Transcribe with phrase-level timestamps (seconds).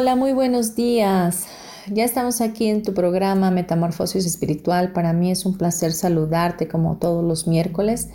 [0.00, 1.46] Hola, muy buenos días.
[1.90, 4.92] Ya estamos aquí en tu programa Metamorfosis Espiritual.
[4.92, 8.08] Para mí es un placer saludarte como todos los miércoles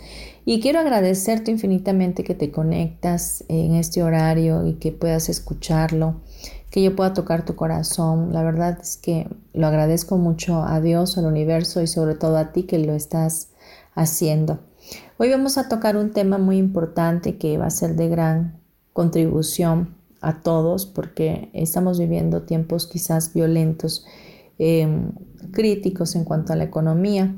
[0.46, 6.22] y quiero agradecerte infinitamente que te conectas en este horario y que puedas escucharlo,
[6.70, 8.32] que yo pueda tocar tu corazón.
[8.32, 12.50] La verdad es que lo agradezco mucho a Dios, al universo y sobre todo a
[12.52, 13.50] ti que lo estás
[13.94, 14.60] haciendo.
[15.18, 18.58] Hoy vamos a tocar un tema muy importante que va a ser de gran
[18.94, 24.04] contribución a todos porque estamos viviendo tiempos quizás violentos,
[24.58, 25.12] em,
[25.52, 27.34] críticos en cuanto a la economía.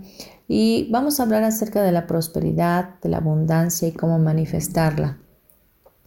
[0.48, 5.18] Y vamos a hablar acerca de la prosperidad, de la abundancia y cómo manifestarla.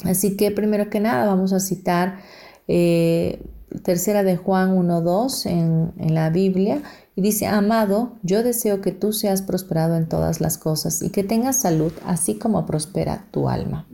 [0.06, 2.20] Así que primero que nada vamos a citar
[2.68, 3.44] eh,
[3.84, 6.82] tercera de Juan 1.2 en, en la Biblia
[7.16, 11.24] y dice, amado, yo deseo que tú seas prosperado en todas las cosas y que
[11.24, 13.88] tengas salud, así como prospera tu alma.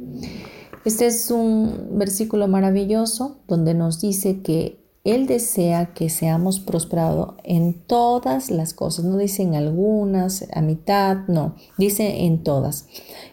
[0.86, 7.73] Este es un versículo maravilloso donde nos dice que Él desea que seamos prosperados en
[7.73, 9.03] todas las cosas.
[9.03, 12.88] No dice en algunas, a mitad, no, dice en todas.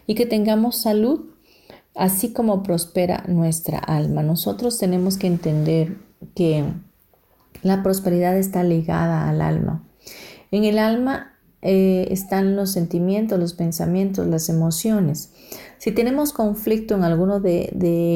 [0.07, 1.25] Y que tengamos salud,
[1.93, 4.23] así como prospera nuestra alma.
[4.23, 5.97] Nosotros tenemos que entender
[6.33, 6.65] que
[7.61, 9.87] la prosperidad está ligada al alma.
[10.49, 11.32] En el alma
[11.65, 15.31] eh, están los sentimientos, los pensamientos, las emociones.
[15.77, 17.69] Si tenemos conflicto en alguno de,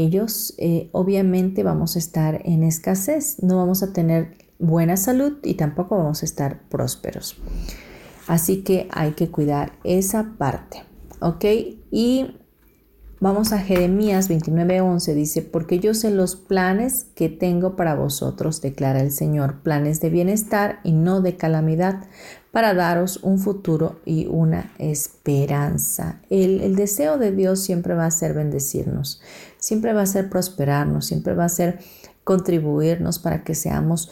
[0.04, 5.54] ellos, eh, obviamente vamos a estar en escasez, no vamos a tener buena salud y
[5.54, 7.38] tampoco vamos a estar prósperos.
[8.28, 10.84] Así que hay que cuidar esa parte,
[11.22, 11.46] ¿ok?
[11.90, 12.36] Y
[13.22, 19.00] vamos a Jeremías 29:11, dice, porque yo sé los planes que tengo para vosotros, declara
[19.00, 22.04] el Señor, planes de bienestar y no de calamidad,
[22.58, 26.22] para daros un futuro y una esperanza.
[26.32, 29.22] El, deseo de Dios siempre va a ser bendecirnos,
[29.60, 31.78] siempre va a ser prosperarnos, siempre va a ser
[32.24, 34.10] contribuirnos para que seamos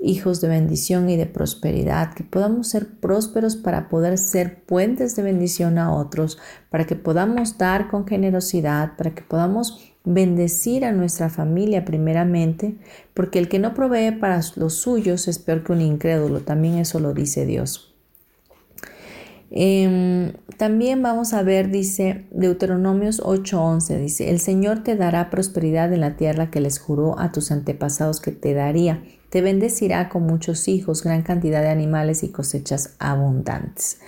[0.00, 5.22] hijos de bendición y de prosperidad, que podamos ser prósperos para poder ser puentes de
[5.22, 6.36] bendición a otros,
[6.70, 12.76] para que podamos dar con generosidad, para que podamos bendecir a nuestra familia primeramente,
[13.14, 17.00] porque el que no provee para los suyos es peor que un incrédulo, también eso
[17.00, 17.94] lo dice Dios.
[19.56, 26.00] Em, también vamos a ver, dice Deuteronomios 8:11, dice, el Señor te dará prosperidad en
[26.00, 29.04] la tierra que les juró a tus antepasados que te daría.
[29.30, 34.00] Te bendecirá con muchos hijos, gran cantidad de animales y cosechas abundantes.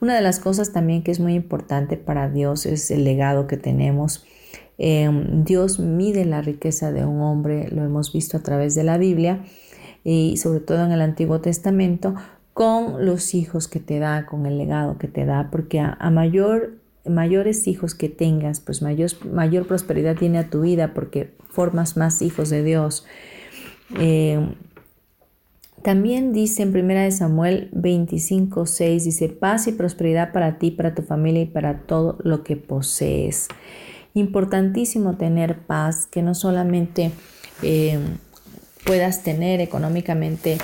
[0.00, 3.56] Una de las cosas también que es muy importante para Dios es el legado que
[3.56, 4.24] tenemos
[4.84, 8.98] Em, Dios mide la riqueza de un hombre, lo hemos visto a través de la
[8.98, 9.44] Biblia
[10.02, 12.16] y sobre todo en el Antiguo Testamento,
[12.52, 16.78] con los hijos que te da, con el legado que te da, porque a, mayor,
[17.06, 22.20] mayores hijos que tengas, pues mayor, mayor prosperidad tiene a tu vida porque formas más
[22.20, 23.06] hijos de Dios.
[24.00, 24.56] Em,
[25.82, 31.02] también dice en 1 Samuel 25, 6, dice, paz y prosperidad para ti, para tu
[31.02, 33.46] familia y para todo lo que posees
[34.14, 37.12] importantísimo tener paz, que no solamente
[37.62, 37.98] eh,
[38.84, 40.58] puedas tener económicamente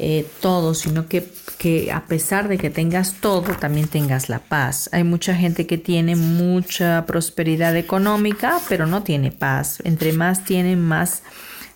[0.00, 4.90] eh, todo, sino que, que, a pesar de que tengas todo, también tengas la paz.
[4.92, 9.78] Hay mucha gente que tiene mucha prosperidad económica, pero no tiene paz.
[9.84, 11.22] Entre más tienen, más,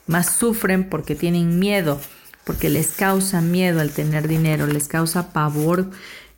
[0.06, 2.00] más sufren porque tienen miedo,
[2.44, 5.90] porque les causa miedo al tener dinero, les causa pavor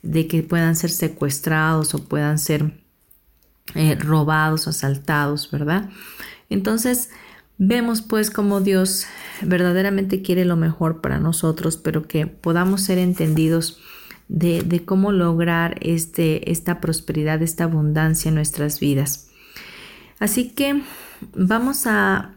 [0.03, 2.73] de que puedan ser secuestrados o puedan ser
[3.75, 5.91] eh, robados, asaltados, ¿verdad?
[6.49, 7.11] Entonces,
[7.59, 9.07] vemos pues como Dios
[9.43, 13.81] verdaderamente quiere lo mejor para nosotros, pero que podamos ser entendidos
[14.29, 19.29] de, cómo lograr este, esta prosperidad, esta abundancia en nuestras vidas.
[20.21, 20.83] Así que
[21.35, 22.37] vamos a,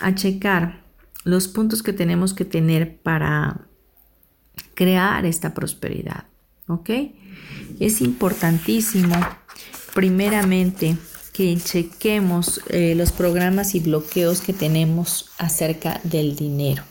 [0.00, 0.82] a checar
[1.24, 3.66] los puntos que tenemos que tener para
[4.74, 6.24] crear esta prosperidad.
[6.66, 6.90] ¿Ok?
[7.80, 9.14] Es importantísimo,
[9.94, 10.96] primeramente,
[11.32, 16.82] que chequemos eh, los programas y bloqueos que tenemos acerca del dinero.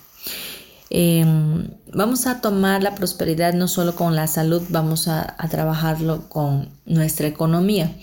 [0.89, 6.29] Em, vamos a tomar la prosperidad no solo con la salud, vamos a, a trabajarlo
[6.29, 7.95] con nuestra economía.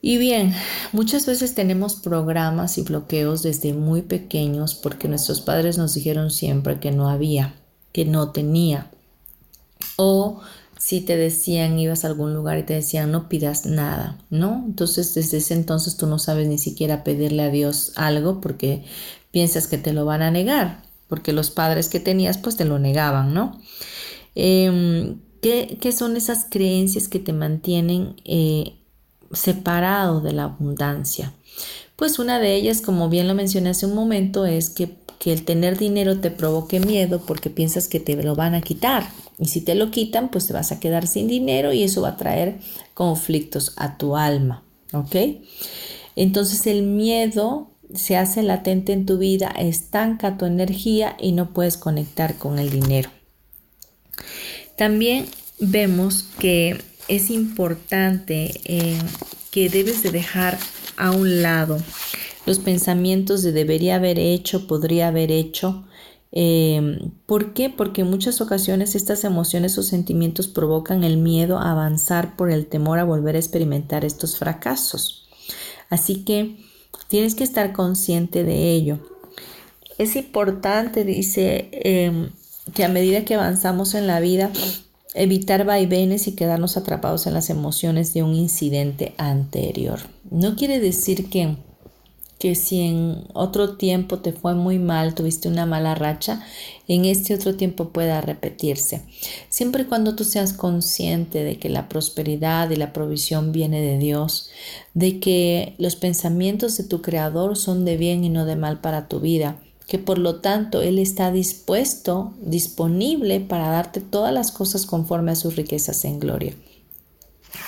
[0.00, 0.54] Y bien,
[0.92, 6.78] muchas veces tenemos programas y bloqueos desde muy pequeños porque nuestros padres nos dijeron siempre
[6.78, 7.54] que no había,
[7.92, 8.90] que no tenía.
[9.96, 10.40] O
[10.78, 14.64] si te decían, ibas a algún lugar y te decían, no pidas nada, ¿no?
[14.66, 18.84] Entonces desde ese entonces tú no sabes ni siquiera pedirle a Dios algo porque
[19.30, 22.78] piensas que te lo van a negar porque los padres que tenías pues te lo
[22.78, 23.60] negaban, ¿no?
[24.34, 28.74] Em, ¿qué, son esas creencias que te mantienen eh,
[29.32, 31.32] separado de la abundancia?
[31.96, 35.44] Pues una de ellas, como bien lo mencioné hace un momento, es que, que el
[35.44, 39.08] tener dinero te provoque miedo porque piensas que te lo van a quitar.
[39.38, 42.10] Y si te lo quitan, pues te vas a quedar sin dinero y eso va
[42.10, 42.58] a traer
[42.94, 44.64] conflictos a tu alma.
[44.92, 45.16] ¿Ok?
[46.16, 51.76] Entonces el miedo se hace latente en tu vida, estanca tu energía y no puedes
[51.76, 53.10] conectar con el dinero.
[54.76, 55.26] También
[55.60, 58.98] vemos que es importante eh,
[59.50, 60.58] que debes de dejar
[60.96, 61.78] a un lado
[62.48, 65.84] los pensamientos de debería haber hecho, podría haber hecho.
[66.32, 67.70] Eh, ¿Por qué?
[67.70, 72.66] Porque en muchas ocasiones estas emociones o sentimientos provocan el miedo a avanzar por el
[72.66, 75.28] temor a volver a experimentar estos fracasos.
[75.90, 76.56] Así que
[77.08, 78.98] Tienes que estar consciente de ello.
[79.96, 82.30] Es importante, dice, em,
[82.74, 84.50] que a medida que avanzamos en la vida,
[85.14, 90.00] evitar vaivenes y quedarnos atrapados en las emociones de un incidente anterior.
[90.30, 91.56] No quiere decir que
[92.38, 96.40] que si en otro tiempo te fue muy mal, tuviste una mala racha,
[96.86, 99.02] en este otro tiempo pueda repetirse.
[99.48, 103.98] Siempre y cuando tú seas consciente de que la prosperidad y la provisión viene de
[103.98, 104.50] Dios,
[104.94, 109.08] de que los pensamientos de tu Creador son de bien y no de mal para
[109.08, 114.86] tu vida, que por lo tanto Él está dispuesto, disponible para darte todas las cosas
[114.86, 116.54] conforme a sus riquezas en gloria.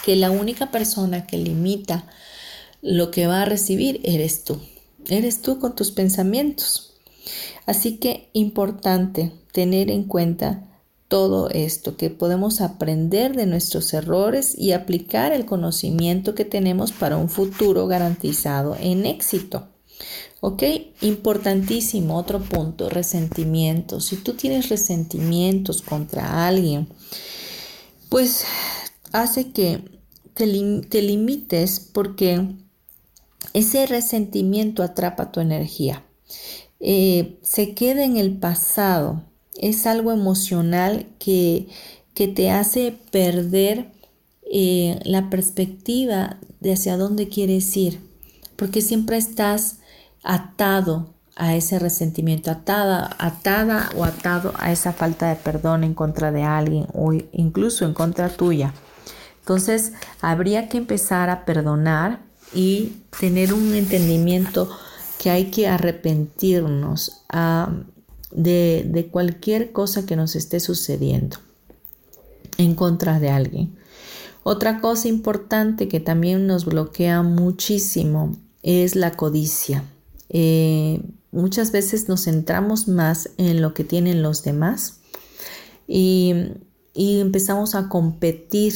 [0.05, 2.07] Que la única persona que limita
[2.83, 4.59] lo que va a recibir eres tú.
[5.09, 6.95] Eres tú con tus pensamientos.
[7.67, 10.67] Así que importante tener en cuenta
[11.09, 17.17] todo esto, que podemos aprender de nuestros errores y aplicar el conocimiento que tenemos para
[17.17, 19.67] un futuro garantizado en éxito.
[20.41, 20.63] ¿Ok?
[21.01, 24.07] Importantísimo, otro punto, resentimientos.
[24.07, 26.89] Si tú tienes resentimientos contra alguien,
[28.09, 28.45] pues
[29.13, 29.83] hace que
[30.33, 30.47] te,
[30.89, 32.55] te limites porque
[33.53, 36.05] ese resentimiento atrapa tu energía.
[36.79, 39.23] Eh, se queda en el pasado.
[39.59, 41.69] Es algo emocional que,
[42.15, 43.93] que te hace perder
[44.51, 48.01] eh, la perspectiva de hacia dónde quieres ir.
[48.57, 49.79] Porque siempre estás
[50.23, 56.31] atado a ese resentimiento, atada, atada o atado a esa falta de perdón en contra
[56.33, 58.75] de alguien o incluso en contra tuya.
[59.39, 64.71] Entonces, habría que empezar a perdonar y tener un entendimiento
[65.19, 67.73] que hay que arrepentirnos ah,
[68.31, 71.39] de, de cualquier cosa que nos esté sucediendo
[72.57, 73.77] en contra de alguien.
[74.43, 79.85] Otra cosa importante que también nos bloquea muchísimo es la codicia.
[80.29, 85.01] Eh, muchas veces nos centramos más en lo que tienen los demás
[85.87, 86.35] y,
[86.95, 88.75] y empezamos a competir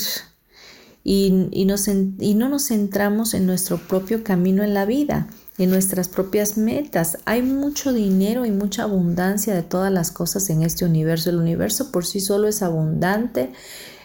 [1.04, 6.56] y, y, no nos centramos en nuestro propio camino en la vida, en nuestras propias
[6.56, 7.18] metas.
[7.26, 11.28] Hay mucho dinero y mucha abundancia de todas las cosas en este universo.
[11.28, 13.52] El universo por sí solo es abundante,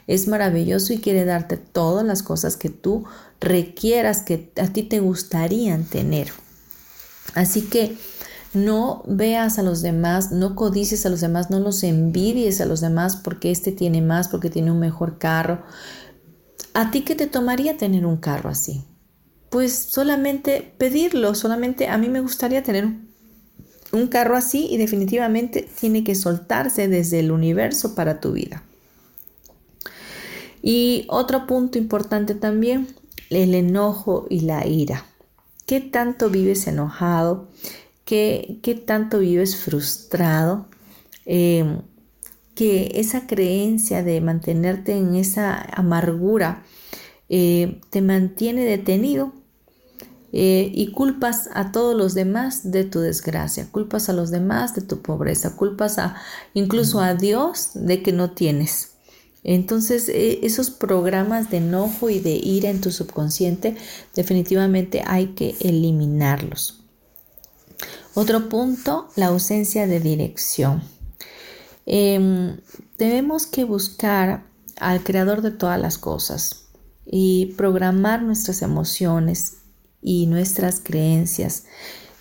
[0.08, 3.06] es maravilloso y quiere darte todas las cosas que tú
[3.39, 6.34] requieras, que a ti te gustarían tener.
[7.34, 7.96] Así que
[8.53, 12.82] no veas a los demás, no codices a los demás, no los envidies a los
[12.82, 15.62] demás porque este tiene más, porque tiene un mejor carro.
[16.79, 18.86] ¿A ti qué te tomaría tener un carro así?
[19.50, 22.88] Pues solamente pedirlo, solamente a mí me gustaría tener
[23.91, 28.63] un carro así y definitivamente tiene que soltarse desde el universo para tu vida.
[30.62, 32.88] Y otro punto importante también,
[33.29, 35.05] el enojo y la ira.
[35.65, 37.50] ¿Qué tanto vives enojado?
[38.05, 40.65] ¿Qué, qué tanto vives frustrado?
[41.25, 41.81] Eh,
[42.60, 46.66] que esa creencia de mantenerte en esa amargura
[47.30, 49.32] eh, te mantiene detenido
[50.34, 54.82] eh, y culpas a todos los demás de tu desgracia, culpas a los demás de
[54.82, 56.18] tu pobreza, culpas a
[56.54, 58.89] incluso a Dios de que no tienes.
[59.46, 63.78] Entonces, e, esos programas de enojo y de ira en tu subconsciente
[64.13, 66.84] definitivamente hay que eliminarlos.
[68.16, 70.99] Otro punto, la ausencia de dirección.
[71.91, 72.58] Em,
[73.00, 74.46] debemos que buscar
[74.79, 76.67] al creador de todas las cosas
[77.03, 79.58] y programar nuestras emociones
[80.00, 81.63] y nuestras creencias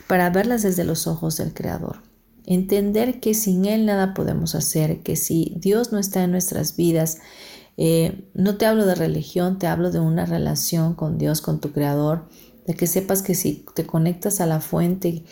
[0.07, 1.99] para verlas desde los ojos del creador.
[2.47, 7.19] Entender que sin Él nada podemos hacer, que si Dios no está en nuestras vidas,
[7.77, 11.73] eh, no te hablo de religión, te hablo de una relación con Dios, con tu
[11.73, 12.27] creador,
[12.67, 15.25] de que sepas que si te conectas a la fuente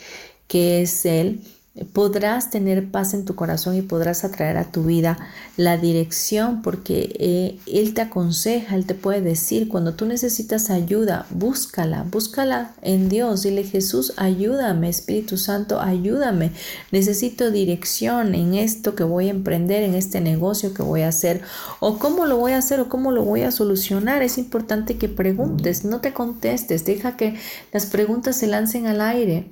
[0.47, 1.41] que es Él,
[1.85, 5.19] podrás tener paz en tu corazón y podrás atraer a tu vida
[5.57, 11.27] la dirección porque eh, Él te aconseja, Él te puede decir, cuando tú necesitas ayuda,
[11.31, 16.53] búscala, búscala en Dios, dile Jesús, ayúdame, Espíritu Santo, ayúdame,
[16.93, 21.43] necesito dirección en esto que voy a emprender, en este negocio que voy a hacer,
[21.81, 24.23] o cómo lo voy a hacer o cómo lo voy a solucionar.
[24.23, 27.37] Es importante que preguntes, no te contestes, deja que
[27.73, 29.47] las preguntas se lancen al aire.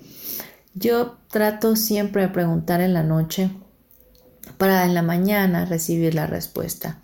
[0.75, 3.51] Yo trato siempre de preguntar en la noche
[4.59, 7.01] para en la mañana recibir la respuesta.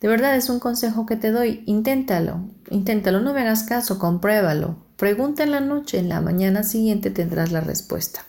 [0.00, 1.62] De verdad es un consejo que te doy.
[1.64, 4.76] Inténtalo, inténtalo, no me hagas caso, compruébalo.
[4.96, 8.24] Pregunta en la noche, en la mañana siguiente tendrás la respuesta.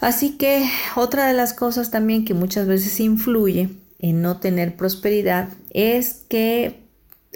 [0.00, 5.48] Así que otra de las cosas también que muchas veces influye en no tener prosperidad
[5.70, 6.86] es que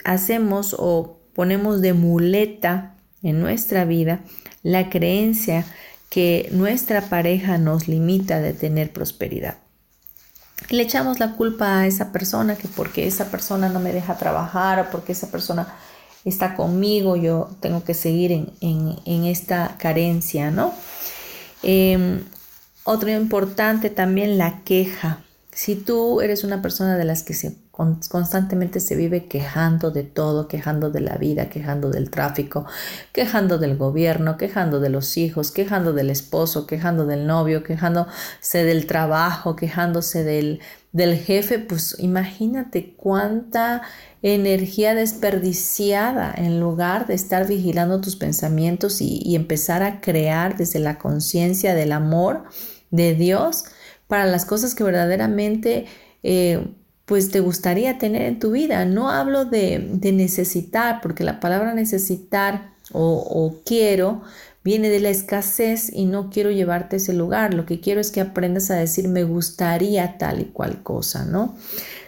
[0.04, 4.20] hacemos o ponemos de muleta en nuestra vida
[4.62, 5.66] la creencia
[6.14, 9.58] que nuestra pareja nos limita de tener prosperidad.
[10.70, 14.78] Le echamos la culpa a esa persona que porque esa persona no me deja trabajar
[14.78, 15.74] o porque esa persona
[16.24, 20.72] está conmigo, yo tengo que seguir en, esta carencia, ¿no?
[21.64, 22.22] Em,
[22.84, 25.18] otro importante también la queja.
[25.50, 30.46] Si tú eres una persona de las que se constantemente se vive quejando de todo,
[30.46, 32.66] quejando de la vida, quejando del tráfico,
[33.12, 38.86] quejando del gobierno, quejando de los hijos, quejando del esposo, quejando del novio, quejándose del
[38.86, 40.60] trabajo, quejándose del,
[40.92, 43.82] del jefe, pues imagínate cuánta
[44.22, 50.98] energía desperdiciada en lugar de estar vigilando tus pensamientos y, empezar a crear desde la
[50.98, 52.44] conciencia del amor
[52.92, 53.64] de Dios
[54.06, 55.86] para las cosas que verdaderamente
[56.22, 56.68] eh,
[57.06, 58.84] pues te gustaría tener en tu vida.
[58.84, 64.22] No hablo de, necesitar, porque la palabra necesitar o, o, quiero
[64.62, 67.52] viene de la escasez y no quiero llevarte ese lugar.
[67.52, 71.54] Lo que quiero es que aprendas a decir me gustaría tal y cual cosa, ¿no?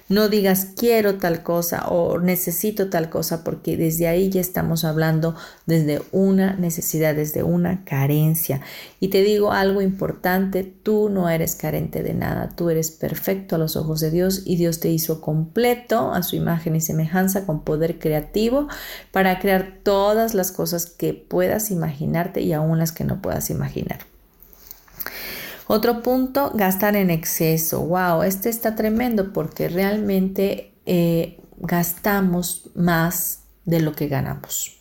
[0.08, 5.34] No digas quiero tal cosa o necesito tal cosa porque desde ahí ya estamos hablando
[5.66, 8.60] desde una necesidad, desde una carencia.
[9.00, 13.58] Y te digo algo importante, tú no eres carente de nada, tú eres perfecto a
[13.58, 17.64] los ojos de Dios y Dios te hizo completo a su imagen y semejanza con
[17.64, 18.68] poder creativo
[19.10, 24.00] para crear todas las cosas que puedas imaginarte y aún las que no puedas imaginar.
[25.68, 27.82] Otro punto, gastar en exceso.
[27.82, 34.80] Wow, este está tremendo porque realmente eh, gastamos más de lo que ganamos.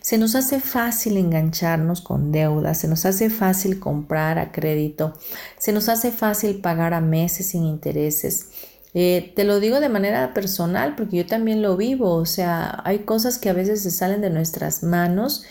[0.00, 5.14] Se nos hace fácil engancharnos con deudas, se nos hace fácil comprar a crédito,
[5.58, 8.50] se nos hace fácil pagar a meses sin intereses.
[8.94, 13.00] Eh, te lo digo de manera personal porque yo también lo vivo, o sea, hay
[13.00, 15.44] cosas que a veces se salen de nuestras manos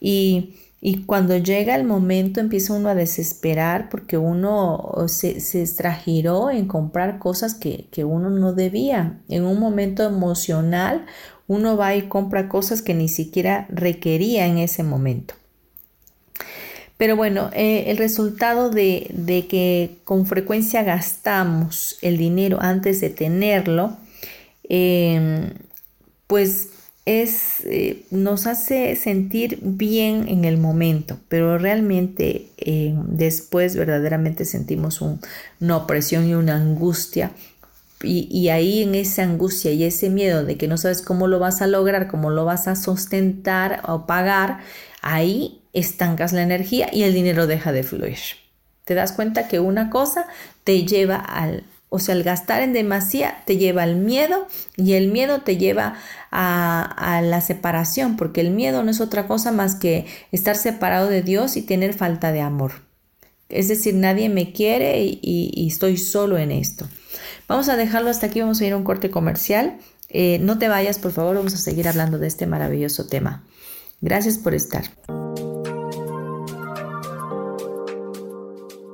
[0.00, 0.54] y
[0.86, 6.68] y cuando llega el momento empieza uno a desesperar porque uno se, se extragiró en
[6.68, 9.18] comprar cosas que, que, uno no debía.
[9.30, 11.06] En un momento emocional
[11.46, 15.32] uno va y compra cosas que ni siquiera requería en ese momento.
[16.98, 23.08] Pero bueno, eh, el resultado de, de, que con frecuencia gastamos el dinero antes de
[23.08, 23.96] tenerlo,
[24.68, 25.50] eh,
[26.26, 26.73] pues
[27.06, 35.02] es, eh, nos hace sentir bien en el momento, pero realmente eh, después verdaderamente sentimos
[35.02, 37.32] una opresión y una angustia.
[38.02, 41.38] Y, y, ahí en esa angustia y ese miedo de que no sabes cómo lo
[41.38, 44.60] vas a lograr, cómo lo vas a sustentar o pagar,
[45.00, 48.18] ahí estancas la energía y el dinero deja de fluir.
[48.84, 50.26] Te das cuenta que una cosa
[50.64, 55.12] te lleva al, o sea, el gastar en demasía te lleva al miedo y el
[55.12, 55.94] miedo te lleva
[56.32, 61.22] a, la separación, porque el miedo no es otra cosa más que estar separado de
[61.22, 62.72] Dios y tener falta de amor.
[63.48, 66.88] Es decir, nadie me quiere y, estoy solo en esto.
[67.46, 69.78] Vamos a dejarlo hasta aquí, vamos a ir a un corte comercial.
[70.08, 73.44] Eh, no te vayas, por favor, vamos a seguir hablando de este maravilloso tema.
[74.00, 74.82] Gracias por estar.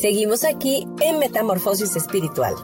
[0.00, 2.54] Seguimos aquí en Metamorfosis Espiritual.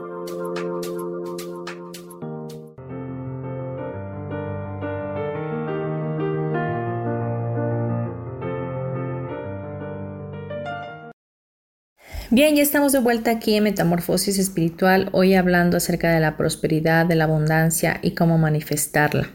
[12.31, 17.05] Bien, ya estamos de vuelta aquí en Metamorfosis Espiritual, hoy hablando acerca de la prosperidad,
[17.05, 19.29] de la abundancia y cómo manifestarla.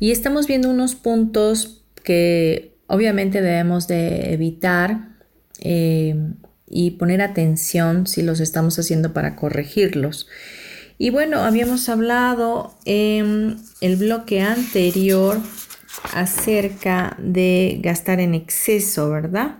[0.00, 5.10] Y estamos viendo unos puntos que obviamente debemos de evitar
[5.60, 6.16] eh,
[6.70, 10.28] y poner atención si los estamos haciendo para corregirlos.
[10.96, 15.38] Y bueno, habíamos hablado en el bloque anterior
[16.14, 19.56] acerca de gastar en exceso, ¿verdad?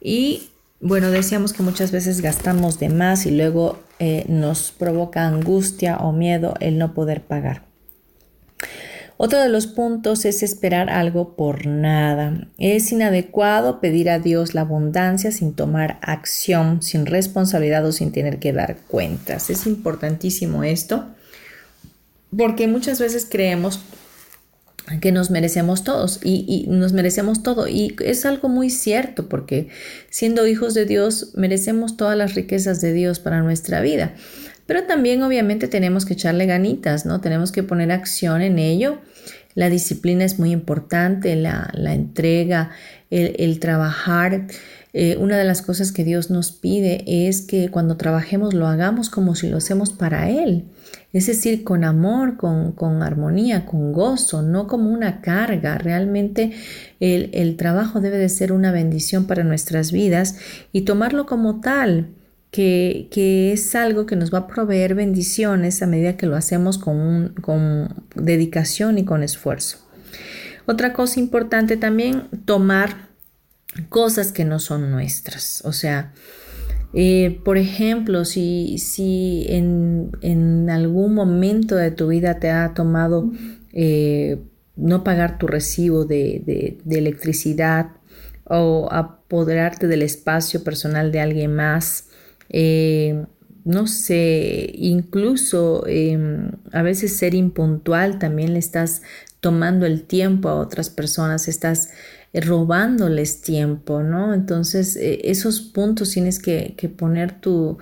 [0.00, 5.96] Y bueno, decíamos que muchas veces gastamos de más y luego eh, nos provoca angustia
[5.98, 7.63] o miedo el no poder pagar.
[9.16, 12.48] Otro de los puntos es esperar algo por nada.
[12.58, 18.38] Es inadecuado pedir a Dios la abundancia sin tomar acción, sin responsabilidad o sin tener
[18.38, 19.50] que dar cuentas.
[19.50, 21.06] Es importantísimo esto
[22.36, 23.80] porque muchas veces creemos
[25.00, 27.68] que nos merecemos todos y, nos merecemos todo.
[27.68, 29.68] Y es algo muy cierto porque
[30.10, 34.14] siendo hijos de Dios merecemos todas las riquezas de Dios para nuestra vida.
[34.66, 37.20] Pero también obviamente tenemos que echarle ganitas, ¿no?
[37.20, 38.98] Tenemos que poner acción en ello.
[39.54, 42.70] La disciplina es muy importante, la, entrega,
[43.10, 44.46] el, trabajar.
[44.92, 49.10] Eh, una de las cosas que Dios nos pide es que cuando trabajemos lo hagamos
[49.10, 50.64] como si lo hacemos para Él.
[51.12, 55.78] Es decir, con amor, con, armonía, con gozo, no como una carga.
[55.78, 56.52] Realmente
[56.98, 60.36] el, el trabajo debe de ser una bendición para nuestras vidas
[60.72, 62.08] y tomarlo como tal
[62.54, 67.34] que, es algo que nos va a proveer bendiciones a medida que lo hacemos con,
[68.14, 69.78] dedicación y con esfuerzo.
[70.64, 73.08] Otra cosa importante también, tomar
[73.88, 75.62] cosas que no son nuestras.
[75.64, 76.12] O sea,
[76.92, 83.32] eh, por ejemplo, si, en, algún momento de tu vida te ha tomado
[83.72, 84.38] eh,
[84.76, 87.88] no pagar tu recibo de electricidad
[88.44, 92.10] o apoderarte del espacio personal de alguien más,
[92.56, 93.26] eh,
[93.64, 99.02] no sé, incluso em, a veces ser impuntual también le estás
[99.40, 101.90] tomando el tiempo a otras personas, estás
[102.32, 104.34] robándoles tiempo, ¿no?
[104.34, 107.78] Entonces, eh, esos puntos tienes que, poner tu,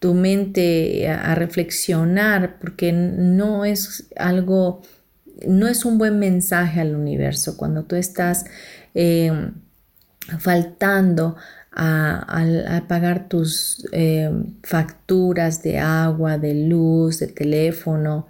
[0.00, 4.82] tu mente a, reflexionar porque no es algo,
[5.48, 8.44] no es un buen mensaje al universo cuando tú estás
[8.92, 9.54] em,
[10.38, 11.36] faltando
[11.76, 14.30] a, pagar tus eh,
[14.62, 18.28] facturas de agua, de luz, de teléfono,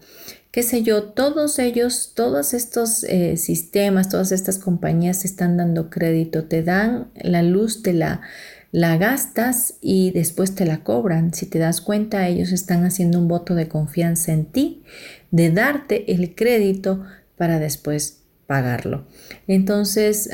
[0.50, 6.44] qué sé yo, todos ellos, todos estos eh, sistemas, todas estas compañías están dando crédito,
[6.44, 8.22] te dan la luz, te la,
[8.70, 11.34] la gastas y después te la cobran.
[11.34, 14.84] Si te das cuenta, ellos están haciendo un voto de confianza en ti,
[15.30, 17.04] de darte el crédito
[17.36, 19.06] para después pagarlo.
[19.48, 20.30] Entonces,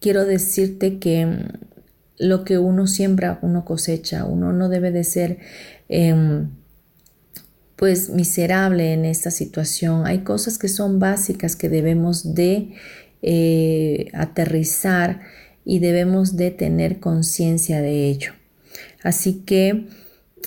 [0.00, 1.46] quiero decirte que
[2.18, 4.24] lo que uno siembra, uno cosecha.
[4.24, 5.38] Uno no debe de ser
[5.88, 6.50] em,
[7.76, 10.06] pues miserable en esta situación.
[10.06, 12.74] Hay cosas que son básicas que debemos de
[13.22, 15.20] eh, aterrizar
[15.64, 18.32] y debemos de tener conciencia de ello.
[19.02, 19.86] Así que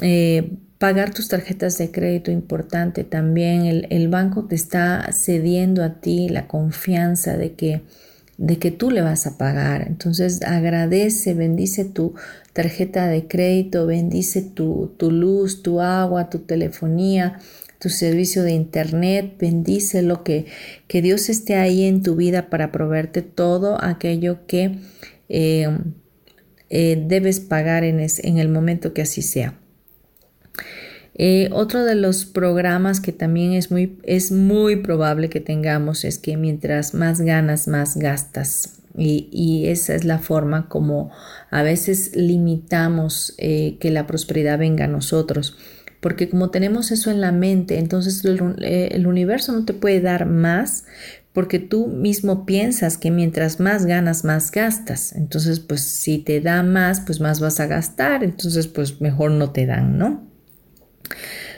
[0.02, 3.66] eh, pagar tus tarjetas de crédito importante también.
[3.66, 7.82] El, el banco te está cediendo a ti la confianza de que
[8.42, 9.86] de que tú le vas a pagar.
[9.88, 12.16] Entonces agradece, bendice tu
[12.54, 17.40] tarjeta de crédito, bendice tu, tu luz, tu agua, tu telefonía,
[17.78, 20.48] tu servicio de internet, bendice lo que,
[20.88, 24.80] que Dios esté ahí en tu vida para proveerte todo aquello que
[25.30, 25.78] eh,
[26.72, 29.61] eh, debes pagar en, en el momento que así sea.
[31.16, 36.18] Eh, otro de los programas que también es muy, es muy probable que tengamos es
[36.18, 38.78] que mientras más ganas, más gastas.
[38.98, 41.12] Y, esa es la forma como
[41.50, 45.58] a veces limitamos eh, que la prosperidad venga a nosotros.
[46.02, 50.02] Porque como tenemos eso en la mente, entonces el, eh, el universo no te puede
[50.02, 50.86] dar más
[51.34, 55.14] porque tú mismo piensas que mientras más ganas, más gastas.
[55.14, 58.24] Entonces, pues si te da más, pues más vas a gastar.
[58.24, 60.31] Entonces, pues mejor no te dan, ¿no?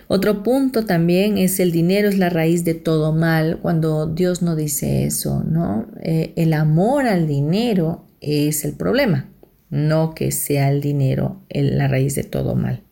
[0.08, 4.56] Otro punto también es el dinero es la raíz de todo mal, cuando Dios no
[4.56, 5.88] dice eso, ¿no?
[6.02, 9.30] Eh, el amor al dinero es el problema,
[9.70, 12.84] no que sea el dinero la raíz de todo mal.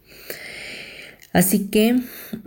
[1.33, 2.01] Así que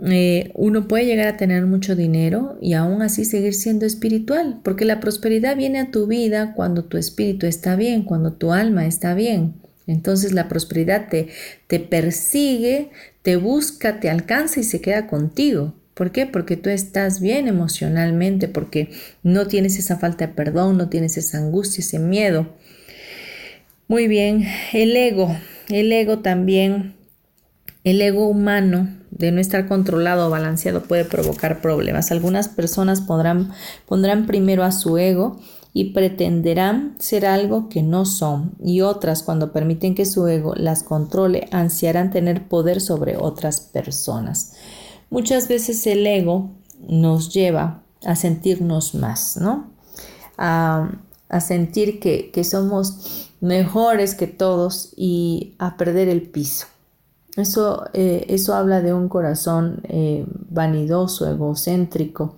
[0.05, 4.85] eh, uno puede llegar a tener mucho dinero y aún así seguir siendo espiritual, porque
[4.85, 9.15] la prosperidad viene a tu vida cuando tu espíritu está bien, cuando tu alma está
[9.15, 9.55] bien.
[9.87, 11.29] Entonces la prosperidad te,
[11.67, 12.89] te persigue,
[13.21, 15.73] te busca, te alcanza y se queda contigo.
[15.93, 16.25] ¿Por qué?
[16.25, 18.89] Porque tú estás bien emocionalmente, porque
[19.23, 22.47] no tienes esa falta de perdón, no tienes esa angustia, ese miedo.
[23.87, 25.35] Muy bien, el ego,
[25.69, 26.95] el ego también,
[27.83, 32.11] el ego humano de no estar controlado o balanceado puede provocar problemas.
[32.11, 33.51] Algunas personas podrán,
[33.85, 35.39] pondrán primero a su ego
[35.77, 40.83] y pretenderán ser algo que no son, y otras, cuando permiten que su ego las
[40.83, 44.53] controle, ansiarán tener poder sobre otras personas.
[45.09, 46.49] Muchas veces el ego
[46.87, 49.69] nos lleva a sentirnos más, ¿no?
[50.37, 50.91] A,
[51.41, 56.67] sentir que, somos mejores que todos y a perder el piso.
[57.35, 62.37] Eso, eh, eso habla de un corazón eh, vanidoso, egocéntrico,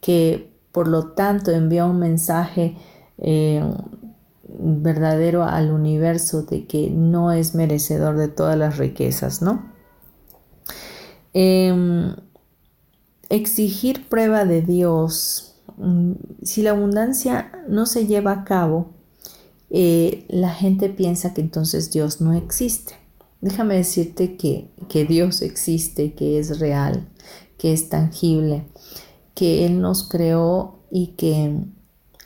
[0.00, 2.76] que por lo tanto, envía un mensaje
[3.18, 3.62] eh,
[4.58, 9.70] verdadero al universo de que no es merecedor de todas las riquezas, ¿no?
[11.32, 12.14] Em,
[13.28, 15.54] exigir prueba de Dios.
[15.76, 18.92] Mm, si la abundancia no se lleva a cabo,
[19.70, 22.94] eh, la gente piensa que entonces Dios no existe.
[23.40, 27.08] Déjame decirte que, que Dios existe, que es real,
[27.56, 28.66] que es tangible
[29.40, 31.54] que Él nos creó y que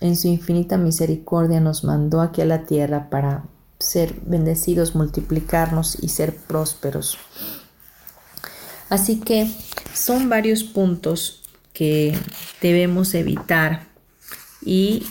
[0.01, 3.45] en su infinita misericordia nos mandó aquí a la tierra para
[3.79, 7.17] ser bendecidos, multiplicarnos y ser prósperos.
[8.89, 9.49] Así que
[9.93, 12.19] son varios puntos que
[12.61, 13.87] debemos evitar
[14.61, 15.07] y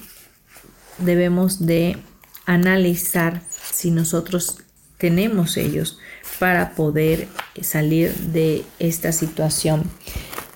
[0.97, 2.03] debemos de
[2.45, 4.57] analizar si nosotros
[4.97, 5.99] tenemos ellos
[6.37, 7.29] para poder
[7.61, 9.89] salir de esta situación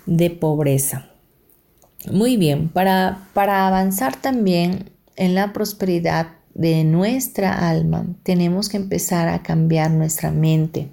[0.05, 1.13] de pobreza.
[2.05, 9.27] Muy bien, para, para avanzar también en la prosperidad de nuestra alma, tenemos que empezar
[9.27, 10.89] a cambiar nuestra mente,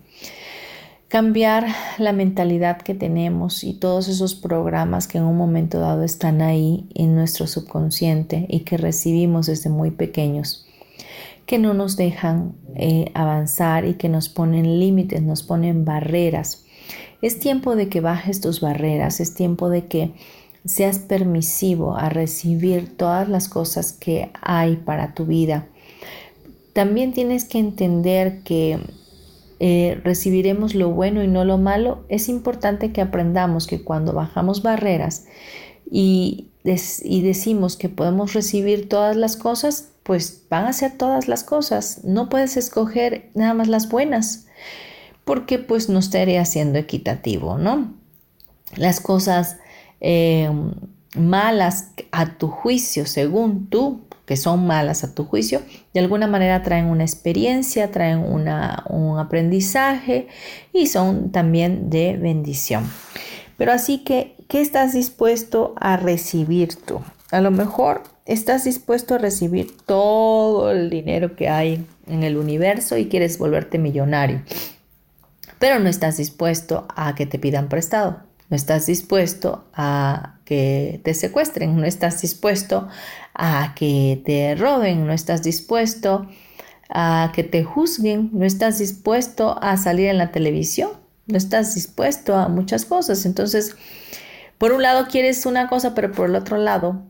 [1.09, 1.67] cambiar
[1.99, 6.88] la mentalidad que tenemos y todos esos programas que en un momento dado están ahí
[6.95, 10.67] en nuestro subconsciente y que recibimos desde muy pequeños.
[11.47, 16.64] que no nos dejan eh, avanzar y que nos ponen límites, nos ponen barreras.
[17.21, 20.14] Es tiempo de que bajes tus barreras, es tiempo de que
[20.64, 25.66] seas permisivo a recibir todas las cosas que hay para tu vida.
[26.72, 28.81] También tienes que entender que
[29.61, 32.05] eh, recibiremos lo bueno y no lo malo.
[32.09, 35.27] Es importante que aprendamos que cuando bajamos barreras
[35.90, 41.44] y, y decimos que podemos recibir todas las cosas, pues van a ser todas las
[41.44, 42.00] cosas.
[42.05, 44.46] No puedes escoger nada más las buenas,
[45.24, 47.94] porque pues no estaría siendo equitativo, ¿no?
[48.77, 49.59] Las cosas
[50.07, 50.51] eh,
[51.17, 55.62] malas a tu juicio, según tú, que son malas a tu juicio,
[55.95, 60.29] de alguna manera traen una experiencia, traen un aprendizaje
[60.75, 62.85] y son también de bendición.
[63.57, 67.01] Pero así que, ¿qué estás dispuesto a recibir tú?
[67.31, 72.99] A lo mejor estás dispuesto a recibir todo el dinero que hay en el universo
[72.99, 74.43] y quieres volverte millonario,
[75.59, 78.34] pero no estás dispuesto a que te pidan prestado.
[78.55, 82.87] No estás dispuesto a que te secuestren, no estás dispuesto
[83.35, 86.29] a que te roben, no estás dispuesto
[86.88, 90.90] a que te juzguen, no estás dispuesto a salir en la televisión,
[91.27, 93.27] no estás dispuesto a muchas cosas.
[93.27, 93.75] Entonces,
[94.57, 97.03] por un lado quieres una cosa, pero por el otro lado,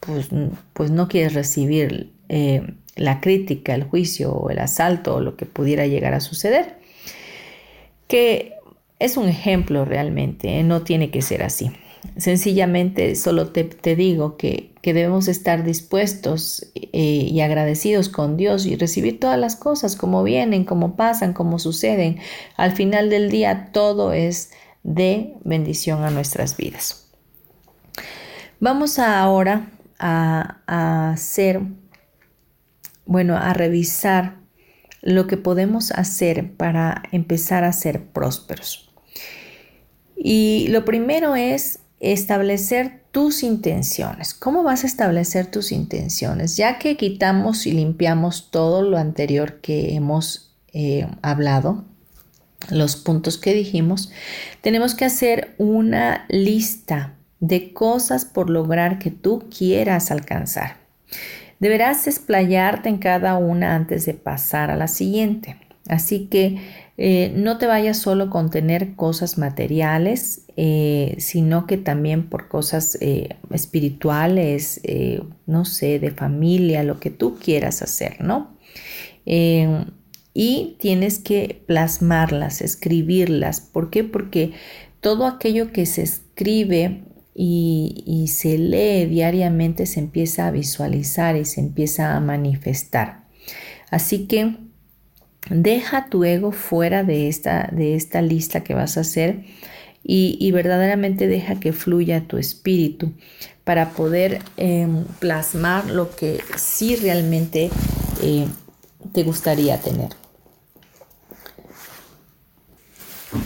[0.00, 0.28] pues,
[0.74, 5.46] pues no quieres recibir eh, la crítica, el juicio o el asalto o lo que
[5.46, 6.76] pudiera llegar a suceder.
[8.08, 8.58] Que
[9.02, 10.62] es un ejemplo realmente, ¿eh?
[10.62, 11.72] no tiene que ser así.
[12.16, 19.18] Sencillamente solo te, digo que, debemos estar dispuestos eh, y agradecidos con Dios y recibir
[19.18, 22.18] todas las cosas como vienen, como pasan, como suceden.
[22.56, 24.50] Al final del día todo es
[24.84, 27.08] de bendición a nuestras vidas.
[28.60, 31.60] Vamos ahora a, a hacer,
[33.04, 34.36] bueno, a revisar
[35.00, 38.91] lo que podemos hacer para empezar a ser prósperos.
[40.24, 44.34] Y lo primero es establecer tus intenciones.
[44.34, 46.56] ¿Cómo vas a establecer tus intenciones?
[46.56, 51.84] Ya que quitamos y limpiamos todo lo anterior que hemos eh, hablado,
[52.70, 54.12] los puntos que dijimos,
[54.60, 60.76] tenemos que hacer una lista de cosas por lograr que tú quieras alcanzar.
[61.58, 65.56] Deberás explayarte en cada una antes de pasar a la siguiente.
[65.88, 66.60] Así que
[66.98, 72.98] eh, no te vayas solo con tener cosas materiales, eh, sino que también por cosas
[73.00, 74.80] eh, espirituales,
[75.46, 78.56] no sé, de familia, lo que tú quieras hacer, ¿no?
[80.34, 83.60] y tienes que plasmarlas, escribirlas.
[83.60, 84.02] ¿Por qué?
[84.02, 84.52] Porque
[85.00, 91.44] todo aquello que se escribe y, y se lee diariamente se empieza a visualizar y
[91.44, 93.28] se empieza a manifestar.
[93.90, 94.56] Así que
[95.50, 99.44] Deja tu ego fuera de esta, de esta lista que vas a hacer
[100.04, 103.12] y, verdaderamente deja que fluya tu espíritu
[103.64, 107.70] para poder em, plasmar lo que sí realmente
[108.22, 108.46] eh,
[109.12, 110.10] te gustaría tener.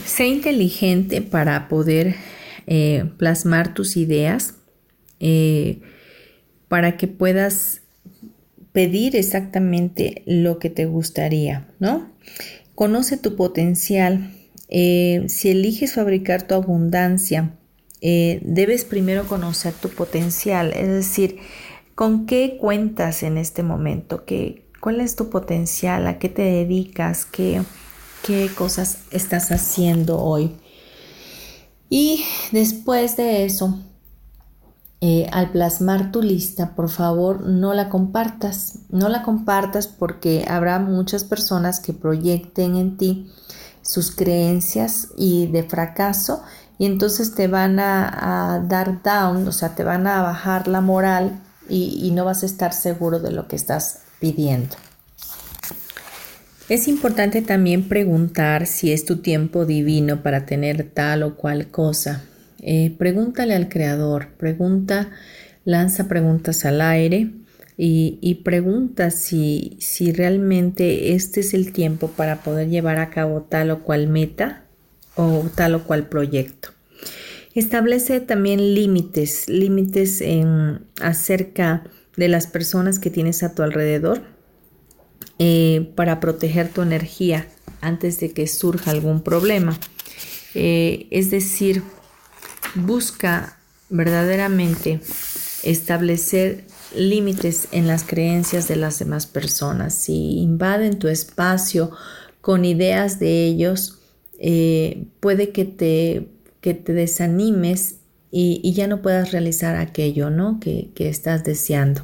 [0.05, 2.17] Sé inteligente para poder
[2.67, 4.55] eh, plasmar tus ideas,
[5.21, 5.81] eh,
[6.69, 7.83] para que puedas
[8.77, 12.13] pedir exactamente lo que te gustaría, ¿no?
[12.75, 14.35] Conoce tu potencial.
[14.69, 17.57] Eh, si eliges fabricar tu abundancia,
[18.03, 21.39] eh, debes primero conocer tu potencial, es decir,
[21.95, 27.25] con qué cuentas en este momento, ¿Qué, cuál es tu potencial, a qué te dedicas,
[27.25, 27.63] qué,
[28.27, 30.51] qué cosas estás haciendo hoy.
[31.89, 33.83] Y después de eso,
[35.03, 38.79] eh, al plasmar tu lista, por favor, no la compartas.
[38.89, 43.31] No la compartas porque habrá muchas personas que proyecten en ti
[43.83, 46.43] sus creencias y de fracaso
[46.79, 51.41] y entonces te van a, dar down, o sea, te van a bajar la moral
[51.69, 54.77] y, y no vas a estar seguro de lo que estás pidiendo.
[56.69, 62.25] Es importante también preguntar si es tu tiempo divino para tener tal o cual cosa.
[62.69, 65.13] Eh, pregúntale al creador, pregunta,
[65.65, 67.31] lanza preguntas al aire
[67.79, 73.71] y, pregunta si, si realmente este es el tiempo para poder llevar a cabo tal
[73.71, 74.65] o cual meta
[75.15, 76.71] o tal o cual proyecto.
[77.55, 81.85] Establece también límites, límites en, acerca
[82.17, 84.23] de las personas que tienes a tu alrededor
[85.39, 87.47] eh, para proteger tu energía
[87.81, 89.79] antes de que surja algún problema.
[90.55, 91.83] Eh, es decir,
[92.77, 93.59] busca
[93.89, 95.01] verdaderamente
[95.63, 99.95] establecer límites en las creencias de las demás personas.
[99.95, 101.91] Si invaden tu espacio
[102.41, 103.99] con ideas de ellos,
[104.39, 106.29] eh, puede que te,
[106.61, 107.97] que te desanimes
[108.31, 110.61] y, ya no puedas realizar aquello ¿no?
[110.61, 112.03] que, que estás deseando.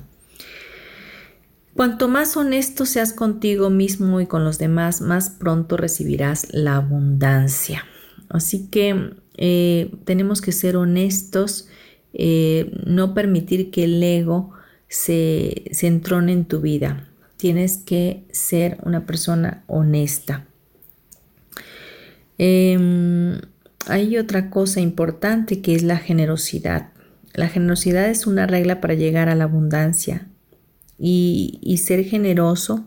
[1.75, 7.85] Cuanto más honesto seas contigo mismo y con los demás, más pronto recibirás la abundancia.
[8.29, 11.69] Así que eh, tenemos que ser honestos,
[12.15, 14.51] eh, no permitir que el ego
[14.89, 17.09] se, se entrone en tu vida.
[17.37, 20.47] Tienes que ser una persona honesta.
[22.39, 23.41] Em,
[23.87, 26.91] hay otra cosa importante que es la generosidad.
[27.35, 30.29] La generosidad es una regla para llegar a la abundancia
[30.99, 32.87] y, ser generoso,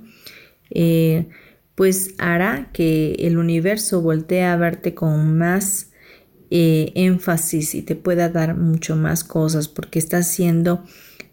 [0.69, 1.27] eh,
[1.75, 5.91] pues hará que el universo voltee a verte con más
[6.51, 10.83] eh, énfasis y te pueda dar mucho más cosas porque estás siendo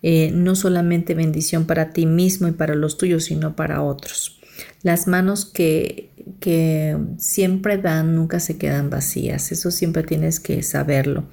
[0.02, 4.40] eh, no solamente bendición para ti mismo y para los tuyos, sino para otros.
[4.82, 11.24] Las manos que, que siempre dan nunca se quedan vacías, eso siempre tienes que saberlo.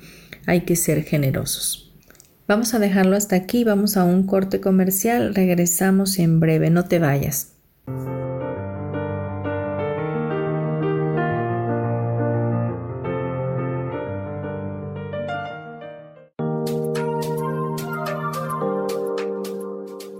[0.45, 1.91] Hay que ser generosos.
[2.47, 6.97] Vamos a dejarlo hasta aquí, vamos a un corte comercial, regresamos en breve, no te
[6.97, 7.53] vayas.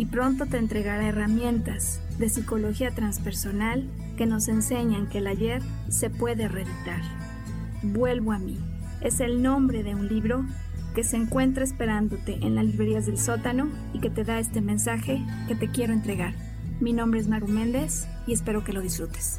[0.00, 3.86] y pronto te entregará herramientas de psicología transpersonal
[4.16, 5.60] que nos enseñan que el ayer
[5.90, 7.02] se puede reeditar.
[7.82, 8.56] Vuelvo a mí
[9.02, 10.46] es el nombre de un libro
[10.94, 15.22] que se encuentra esperándote en las librerías del sótano y que te da este mensaje
[15.48, 16.32] que te quiero entregar.
[16.80, 19.38] Mi nombre es Maru Méndez y espero que lo disfrutes.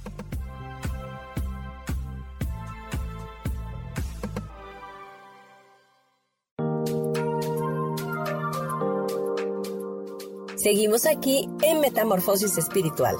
[10.61, 13.15] Seguimos aquí en Metamorfosis Espiritual.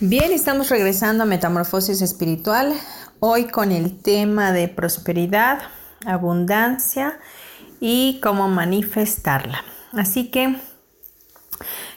[0.00, 2.74] Bien, estamos regresando a Metamorfosis Espiritual,
[3.20, 5.60] hoy con el tema de prosperidad,
[6.04, 7.20] abundancia
[7.78, 9.62] y cómo manifestarla.
[9.92, 10.56] Así que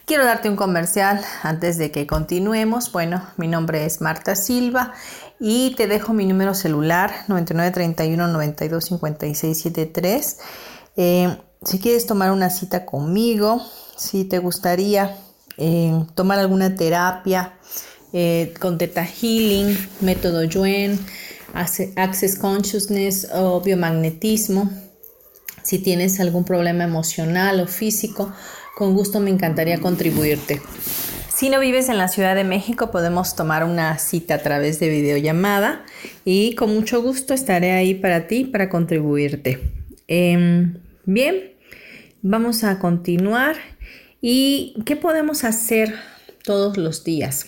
[0.09, 2.91] Quiero darte un comercial antes de que continuemos.
[2.91, 4.91] Bueno, mi nombre es Marta Silva
[5.39, 8.89] y te dejo mi número celular 9931 92
[9.35, 10.37] 73.
[10.95, 13.61] si quieres tomar una cita conmigo,
[13.97, 15.15] si te gustaría
[15.57, 17.53] eh, tomar alguna terapia
[18.11, 20.99] eh, con Theta Healing, método Yuen,
[21.53, 24.71] Access Consciousness o biomagnetismo,
[25.61, 28.33] si tienes algún problema emocional o físico,
[28.79, 30.61] con gusto me encantaría contribuirte.
[31.27, 34.87] Si no vives en la Ciudad de México, podemos tomar una cita a través de
[34.87, 35.83] videollamada
[36.23, 39.59] y con mucho gusto estaré ahí para ti, para contribuirte.
[40.07, 41.51] Em, bien,
[42.21, 43.57] vamos a continuar.
[44.21, 45.95] ¿Y qué podemos hacer
[46.45, 47.47] todos los días?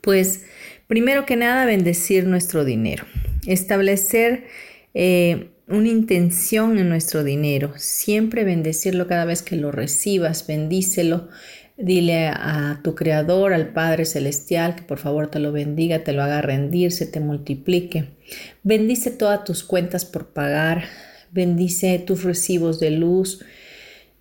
[0.00, 0.46] Pues
[0.88, 3.04] primero que nada, bendecir nuestro dinero,
[3.46, 4.48] establecer
[4.94, 11.28] eh, una intención en nuestro dinero, siempre bendecirlo cada vez que lo recibas, bendícelo.
[11.76, 16.24] Dile a tu Creador, al Padre Celestial, que por favor te lo bendiga, te lo
[16.24, 18.16] haga rendir, se te multiplique.
[18.64, 20.86] Bendice todas tus cuentas por pagar,
[21.30, 23.44] bendice tus recibos de luz.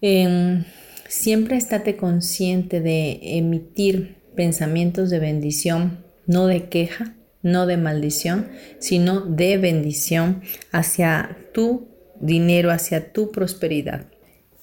[0.02, 0.66] Em,
[1.08, 9.22] siempre estate consciente de emitir pensamientos de bendición, no de queja, no de maldición, sino
[9.22, 11.88] de bendición hacia tu
[12.20, 14.08] dinero, hacia tu prosperidad.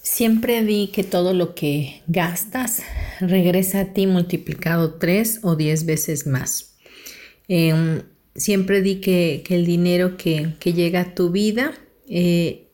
[0.03, 2.83] Siempre di que todo lo que gastas
[3.21, 6.77] regresa a ti multiplicado tres o diez veces más.
[7.49, 8.03] Em,
[8.35, 11.73] siempre di que, el dinero que, llega a tu vida
[12.07, 12.69] eh,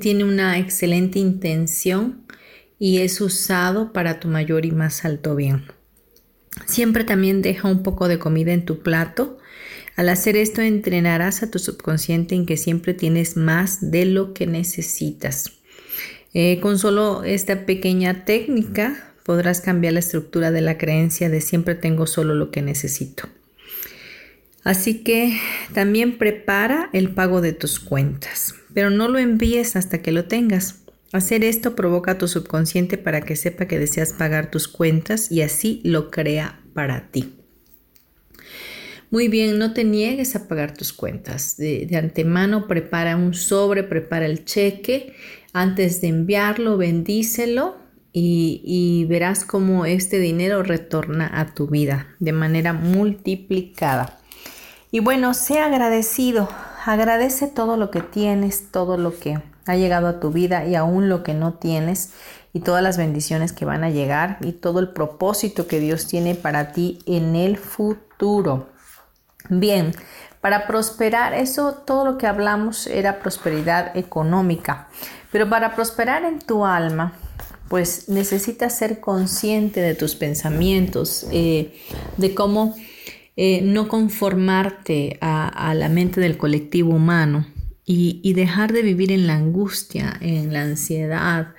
[0.00, 2.26] tiene una excelente intención
[2.78, 5.62] y es usado para tu mayor y más alto bien.
[6.66, 9.38] Siempre también deja un poco de comida en tu plato.
[9.96, 14.46] Al hacer esto entrenarás a tu subconsciente en que siempre tienes más de lo que
[14.46, 15.52] necesitas.
[16.32, 21.74] Eh, con solo esta pequeña técnica podrás cambiar la estructura de la creencia de siempre
[21.74, 23.28] tengo solo lo que necesito.
[24.64, 25.38] Así que
[25.74, 30.83] también prepara el pago de tus cuentas, pero no lo envíes hasta que lo tengas.
[31.14, 35.42] Hacer esto provoca a tu subconsciente para que sepa que deseas pagar tus cuentas y
[35.42, 37.36] así lo crea para ti.
[39.12, 41.56] Muy bien, no te niegues a pagar tus cuentas.
[41.56, 45.14] De, antemano prepara un sobre, prepara el cheque
[45.52, 47.76] antes de enviarlo, bendícelo
[48.12, 54.18] y, verás cómo este dinero retorna a tu vida de manera multiplicada.
[54.90, 56.48] Y bueno, sea agradecido.
[56.84, 61.08] Agradece todo lo que tienes, todo lo que ha llegado a tu vida y aún
[61.08, 62.12] lo que no tienes
[62.52, 66.34] y todas las bendiciones que van a llegar y todo el propósito que Dios tiene
[66.34, 68.68] para ti en el futuro.
[69.48, 69.92] Bien,
[70.40, 74.88] para prosperar, eso todo lo que hablamos era prosperidad económica.
[75.32, 77.14] Pero para prosperar en tu alma,
[77.68, 81.80] pues necesitas ser consciente de tus pensamientos, eh,
[82.18, 82.74] de cómo
[83.36, 87.46] eh, no conformarte a, la mente del colectivo humano
[87.86, 91.54] y, dejar de vivir en la angustia, en la ansiedad,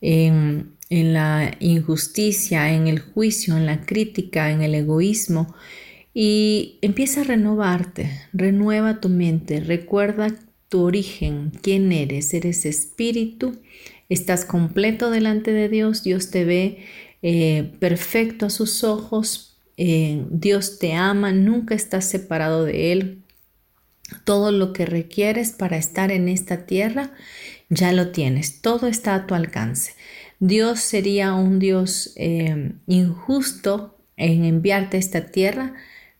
[0.00, 5.54] en, la injusticia, en el juicio, en la crítica, en el egoísmo.
[6.14, 10.34] Y empieza a renovarte, renueva tu mente, recuerda
[10.68, 13.58] tu origen, quién eres, eres espíritu,
[14.08, 16.78] estás completo delante de Dios, Dios te ve
[17.20, 23.25] eh, perfecto a sus ojos, eh, Dios te ama, nunca estás separado de Él.
[24.24, 27.12] Todo lo que requieres para estar en esta tierra,
[27.68, 29.92] ya lo tienes, todo está a tu alcance.
[30.38, 35.74] Dios sería un Dios eh, injusto en enviarte a esta tierra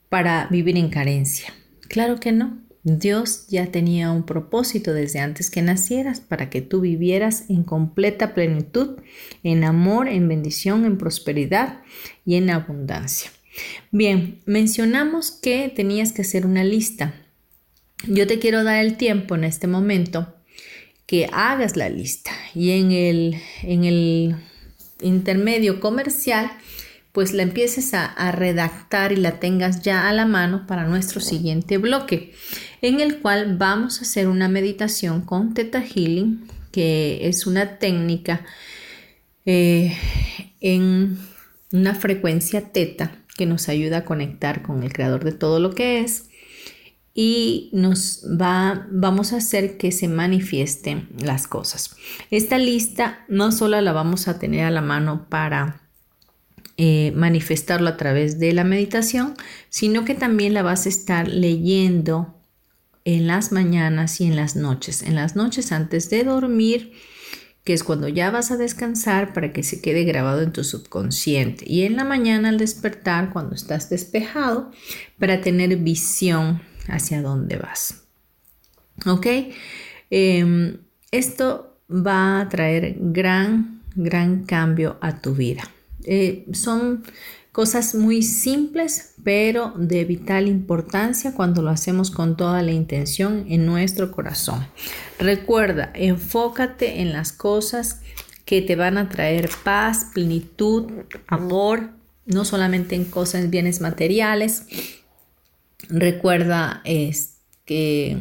[0.08, 1.52] para vivir en carencia.
[1.88, 2.58] Claro que no.
[2.88, 8.32] Dios ya tenía un propósito desde antes que nacieras para que tú vivieras en completa
[8.32, 9.00] plenitud,
[9.42, 11.80] en amor, en bendición, en prosperidad
[12.24, 13.32] y en abundancia.
[13.90, 17.25] Bien, mencionamos que tenías que hacer una lista.
[18.04, 20.34] Yo te quiero dar el tiempo en este momento
[21.06, 22.32] que hagas la lista.
[22.54, 24.36] Y en el, en el
[25.00, 26.50] intermedio comercial
[27.16, 31.78] pues la empieces a, redactar y la tengas ya a la mano para nuestro siguiente
[31.78, 32.34] bloque,
[32.82, 38.44] en el cual vamos a hacer una meditación con Theta Healing, que es una técnica
[39.46, 39.96] eh,
[40.60, 41.16] en
[41.72, 46.00] una frecuencia teta que nos ayuda a conectar con el creador de todo lo que
[46.00, 46.28] es
[47.18, 51.96] y nos va, vamos a hacer que se manifiesten las cosas.
[52.30, 55.80] Esta lista no solo la vamos a tener a la mano para
[56.76, 59.34] eh, manifestarlo a través de la meditación,
[59.70, 62.34] sino que también la vas a estar leyendo
[63.06, 65.00] en las mañanas y en las noches.
[65.00, 66.92] En las noches antes de dormir,
[67.64, 71.64] que es cuando ya vas a descansar para que se quede grabado en tu subconsciente.
[71.66, 74.70] Y en la mañana al despertar, cuando estás despejado,
[75.18, 78.02] para tener visión hacia dónde vas.
[79.06, 79.26] ¿Ok?
[80.10, 80.78] Em,
[81.10, 85.62] esto va a traer gran, gran cambio a tu vida.
[86.04, 87.02] Eh, son
[87.56, 93.64] Cosas muy simples, pero de vital importancia cuando lo hacemos con toda la intención en
[93.64, 94.66] nuestro corazón.
[95.18, 98.02] Recuerda, enfócate en las cosas
[98.44, 100.92] que te van a traer paz, plenitud,
[101.28, 101.92] amor,
[102.26, 104.64] no solamente en cosas, bienes materiales.
[105.88, 106.82] Recuerda
[107.64, 108.16] que,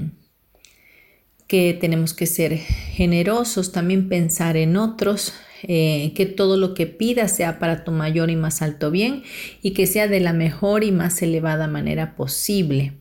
[1.47, 7.35] que tenemos que ser generosos, también pensar en otros, eh, que todo lo que pidas
[7.35, 9.23] sea para tu mayor y más alto bien
[9.61, 12.93] y que sea de la mejor y más elevada manera posible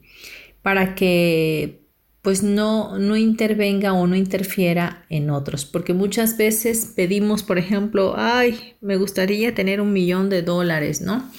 [0.62, 1.84] para que
[2.22, 8.14] pues no, no intervenga o no interfiera en otros, porque muchas veces pedimos, por ejemplo,
[8.16, 11.30] ay, me gustaría tener un millón de dólares, ¿no?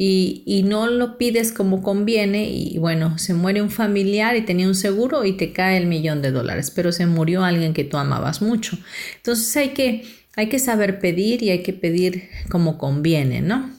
[0.00, 4.76] Y, no lo pides como conviene y bueno, se muere un familiar y tenía un
[4.76, 8.40] seguro y te cae el millón de dólares, pero se murió alguien que tú amabas
[8.40, 8.78] mucho.
[9.16, 10.04] Entonces hay que
[10.36, 13.70] hay que saber pedir y hay que pedir como conviene, ¿no?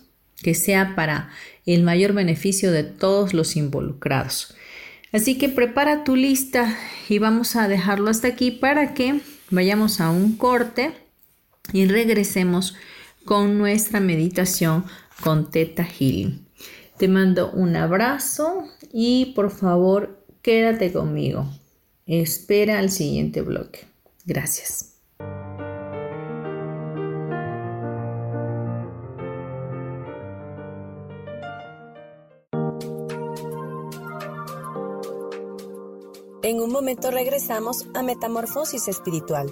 [0.44, 1.30] Que sea para
[1.66, 4.56] el mayor beneficio de todos los involucrados.
[5.14, 10.10] Así que prepara tu lista y vamos a dejarlo hasta aquí para que vayamos a
[10.10, 10.92] un corte
[11.72, 12.76] y regresemos
[13.30, 14.86] con nuestra meditación
[15.24, 16.48] con Teta Healing.
[16.98, 21.46] Te mando un abrazo y por favor quédate conmigo.
[22.08, 23.82] Espera al siguiente bloque.
[24.26, 24.96] Gracias.
[36.42, 39.52] En un momento regresamos a Metamorfosis Espiritual.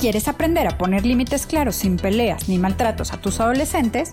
[0.00, 4.08] ¿Quieres aprender a poner límites claros sin peleas ni maltratos a tus adolescentes?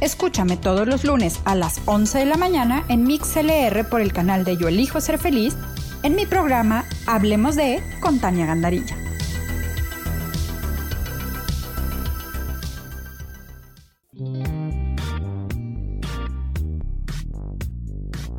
[0.00, 4.46] Escúchame todos los lunes a las 11 de la mañana en MixLR por el canal
[4.46, 5.54] de Yo Elijo Ser Feliz
[6.02, 8.96] en mi programa Hablemos de con Tania Gandarilla.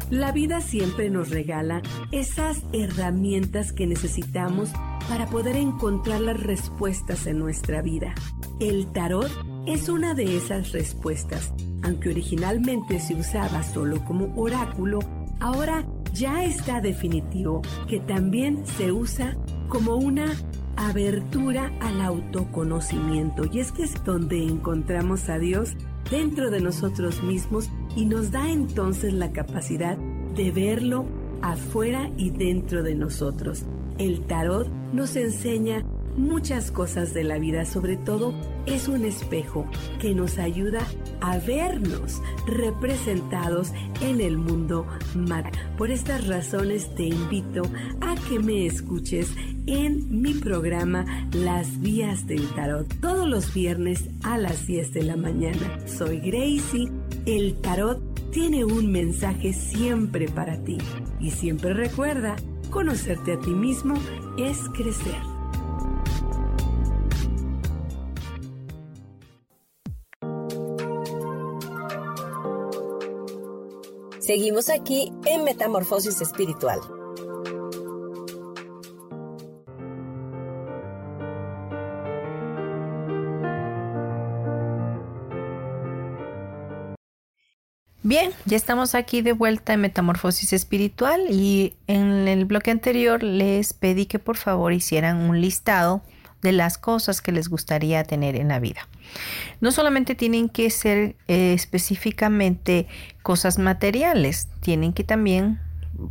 [0.09, 4.71] La vida siempre nos regala esas herramientas que necesitamos
[5.07, 8.13] para poder encontrar las respuestas en nuestra vida.
[8.59, 9.31] El tarot
[9.65, 11.53] es una de esas respuestas.
[11.83, 14.99] Aunque originalmente se usaba solo como oráculo,
[15.39, 19.37] ahora ya está definitivo que también se usa
[19.69, 20.35] como una
[20.75, 23.43] abertura al autoconocimiento.
[23.51, 25.73] Y es que es donde encontramos a Dios
[26.09, 31.05] dentro de nosotros mismos y nos da entonces la capacidad de verlo
[31.41, 33.65] afuera y dentro de nosotros.
[33.97, 35.83] El tarot nos enseña
[36.17, 38.33] muchas cosas de la vida, sobre todo
[38.65, 39.65] es un espejo
[39.99, 40.81] que nos ayuda
[41.21, 43.71] a vernos representados
[44.01, 44.85] en el mundo
[45.15, 45.45] mat.
[45.77, 47.63] Por estas razones te invito
[48.01, 49.29] a que me escuches
[49.67, 55.15] en mi programa Las Vías del Tarot, todos los viernes a las 10 de la
[55.15, 55.79] mañana.
[55.87, 56.91] Soy Gracie,
[57.25, 60.77] el tarot tiene un mensaje siempre para ti
[61.19, 62.35] y siempre recuerda,
[62.69, 63.95] conocerte a ti mismo
[64.37, 65.21] es crecer.
[74.19, 76.81] Seguimos aquí en Metamorfosis Espiritual.
[88.07, 93.73] Bien, ya estamos aquí de vuelta en Metamorfosis Espiritual y en el bloque anterior les
[93.73, 96.01] pedí que por favor hicieran un listado
[96.41, 98.87] de las cosas que les gustaría tener en la vida.
[99.59, 102.87] No solamente tienen que ser eh, específicamente
[103.23, 105.59] cosas materiales, tienen que también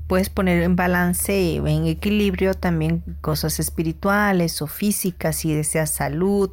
[0.07, 6.51] puedes poner en balance, en equilibrio también cosas espirituales o físicas, si deseas salud,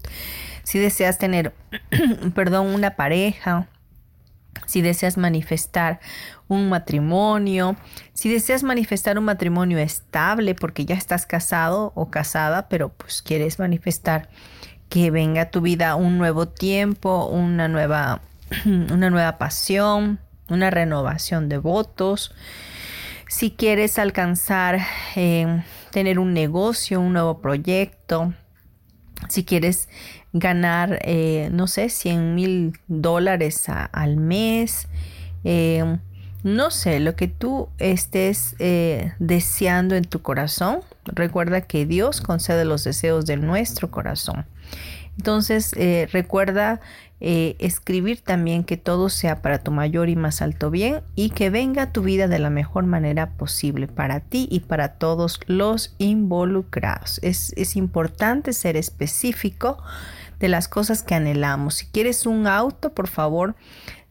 [0.63, 1.53] si deseas tener,
[2.33, 3.67] perdón, una pareja,
[4.65, 5.99] si deseas manifestar
[6.47, 7.75] un matrimonio,
[8.13, 13.59] si deseas manifestar un matrimonio estable porque ya estás casado o casada, pero pues quieres
[13.59, 14.29] manifestar
[14.89, 18.21] que venga a tu vida un nuevo tiempo, una nueva,
[18.65, 22.33] una nueva pasión, una renovación de votos.
[23.27, 24.79] Si quieres alcanzar,
[25.15, 28.33] eh, tener un negocio, un nuevo proyecto,
[29.29, 29.89] si quieres
[30.33, 34.87] ganar, eh, no sé, 100 mil dólares al mes,
[35.43, 35.97] eh,
[36.43, 40.79] no sé, lo que tú estés eh, deseando en tu corazón.
[41.05, 44.45] Recuerda que Dios concede los deseos de nuestro corazón.
[45.17, 45.75] Entonces,
[46.11, 46.81] recuerda
[47.25, 51.93] escribir también que todo sea para tu mayor y más alto bien y que venga
[51.93, 57.19] tu vida de la mejor manera posible para ti y para todos los involucrados.
[57.23, 59.77] Es, es importante ser específico
[60.39, 61.75] de las cosas que anhelamos.
[61.75, 63.55] Si quieres un auto, por favor,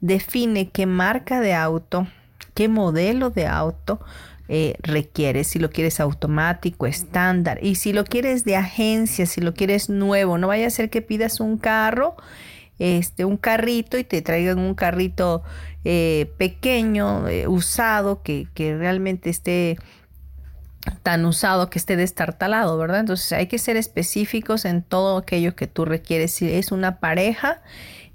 [0.00, 2.06] define qué marca de auto,
[2.54, 4.00] qué modelo de auto
[4.48, 5.46] eh, requieres.
[5.46, 7.58] Si lo quieres automático, estándar.
[7.62, 11.00] Y si lo quieres de agencia, si lo quieres nuevo, no vaya a ser que
[11.00, 12.16] pidas un carro,
[12.82, 15.44] este, un carrito y te traigan un carrito
[15.84, 19.78] eh, pequeño, eh, usado, que, que realmente esté
[21.04, 22.98] tan usado que esté destartalado, ¿verdad?
[22.98, 26.32] Entonces hay que ser específicos en todo aquello que tú requieres.
[26.32, 27.62] Si es una pareja,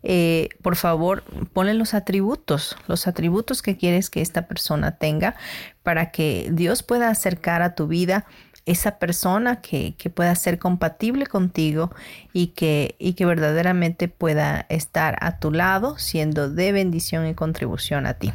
[0.03, 5.35] eh, por favor, ponle los atributos, los atributos que quieres que esta persona tenga
[5.81, 8.25] para que Dios pueda acercar a tu vida
[8.67, 11.89] esa persona que, que pueda ser compatible contigo
[12.33, 18.05] y que, y que verdaderamente pueda estar a tu lado siendo de bendición y contribución
[18.05, 18.33] a ti.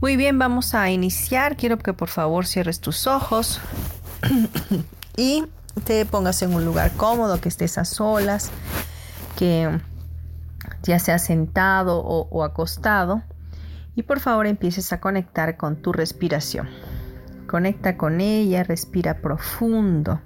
[0.00, 1.56] Muy bien, vamos a iniciar.
[1.56, 3.60] Quiero que por favor cierres tus ojos
[5.16, 5.44] y
[5.84, 8.50] te pongas en un lugar cómodo, que estés a solas,
[9.36, 9.70] que
[10.82, 13.22] ya sea sentado o, o acostado.
[13.94, 16.68] Y por favor empieces a conectar con tu respiración.
[17.54, 20.20] Conecta con ella, respira profundo.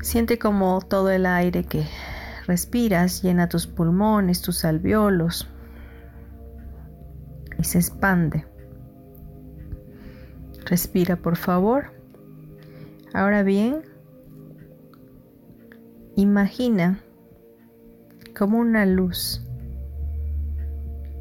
[0.00, 1.84] Siente como todo el aire que
[2.46, 5.50] respiras llena tus pulmones, tus alveolos
[7.58, 8.46] y se expande.
[10.64, 11.92] Respira por favor.
[13.12, 13.82] Ahora bien,
[16.16, 17.00] imagina
[18.34, 19.46] como una luz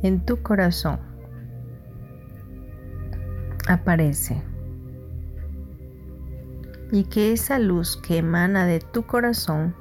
[0.01, 1.14] en tu corazón
[3.67, 4.41] aparece
[6.91, 9.75] y que esa luz que emana de tu corazón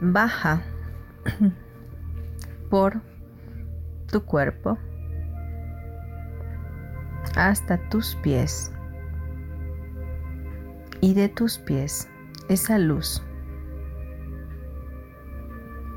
[0.00, 0.62] baja
[2.70, 3.00] por
[4.10, 4.78] tu cuerpo
[7.36, 8.72] hasta tus pies.
[11.00, 12.08] Y de tus pies
[12.48, 13.22] esa luz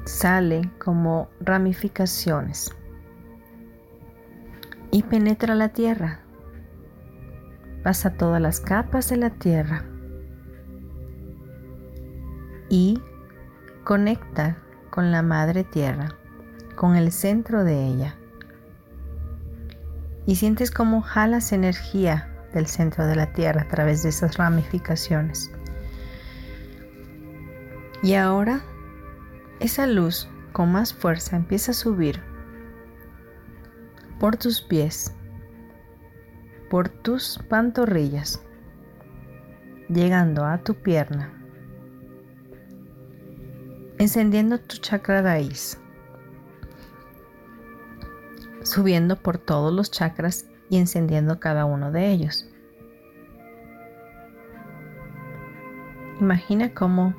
[0.05, 2.71] sale como ramificaciones
[4.91, 6.19] y penetra la tierra.
[7.83, 9.83] Pasa todas las capas de la tierra
[12.69, 13.01] y
[13.83, 14.57] conecta
[14.89, 16.09] con la madre tierra,
[16.75, 18.15] con el centro de ella
[20.25, 25.51] y sientes como jalas energía del centro de la tierra a través de esas ramificaciones.
[28.03, 28.61] Y ahora
[29.59, 32.21] esa luz con más fuerza empieza a subir
[34.19, 35.13] por tus pies,
[36.71, 38.41] por tus pantorrillas,
[39.89, 41.31] llegando a tu pierna,
[43.99, 45.77] encendiendo tu chakra raíz
[48.63, 52.47] subiendo por todos los chakras y encendiendo cada uno de ellos.
[56.19, 57.13] Imagina cómo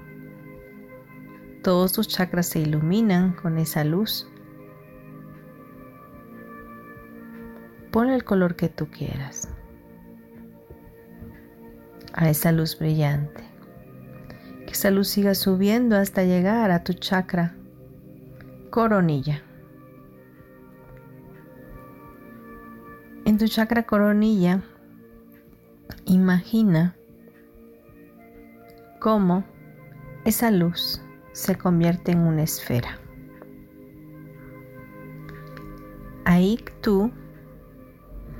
[1.62, 4.31] todos tus chakras se iluminan con esa luz.
[7.92, 9.50] Ponle el color que tú quieras
[12.14, 13.44] a esa luz brillante.
[14.66, 17.54] Que esa luz siga subiendo hasta llegar a tu chakra
[18.70, 19.42] coronilla.
[23.26, 24.62] En tu chakra coronilla,
[26.06, 26.96] imagina
[29.00, 29.44] cómo
[30.24, 32.98] esa luz se convierte en una esfera.
[36.24, 37.12] Ahí tú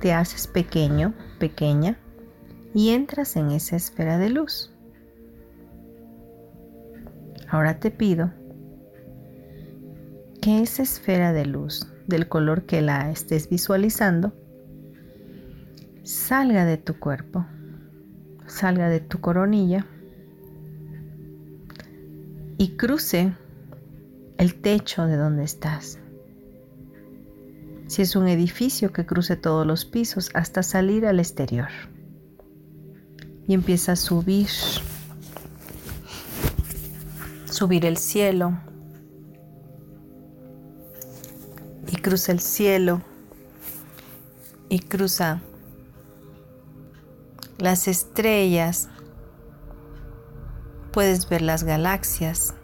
[0.02, 1.96] te haces pequeño, pequeña,
[2.74, 4.74] y entras en esa esfera de luz.
[7.48, 8.32] Ahora te pido
[10.40, 14.32] que esa esfera de luz, del color que la estés visualizando,
[16.02, 17.46] salga de tu cuerpo,
[18.48, 19.86] salga de tu coronilla
[22.58, 23.36] y cruce
[24.36, 26.01] el techo de donde estás.
[27.92, 31.68] Si es un edificio que cruce todos los pisos hasta salir al exterior.
[33.46, 34.48] Y empieza a subir
[37.44, 38.58] subir el cielo.
[41.86, 43.02] Y cruza el cielo.
[44.70, 45.42] Y cruza
[47.58, 48.88] las estrellas,
[50.92, 52.54] puedes ver las galaxias.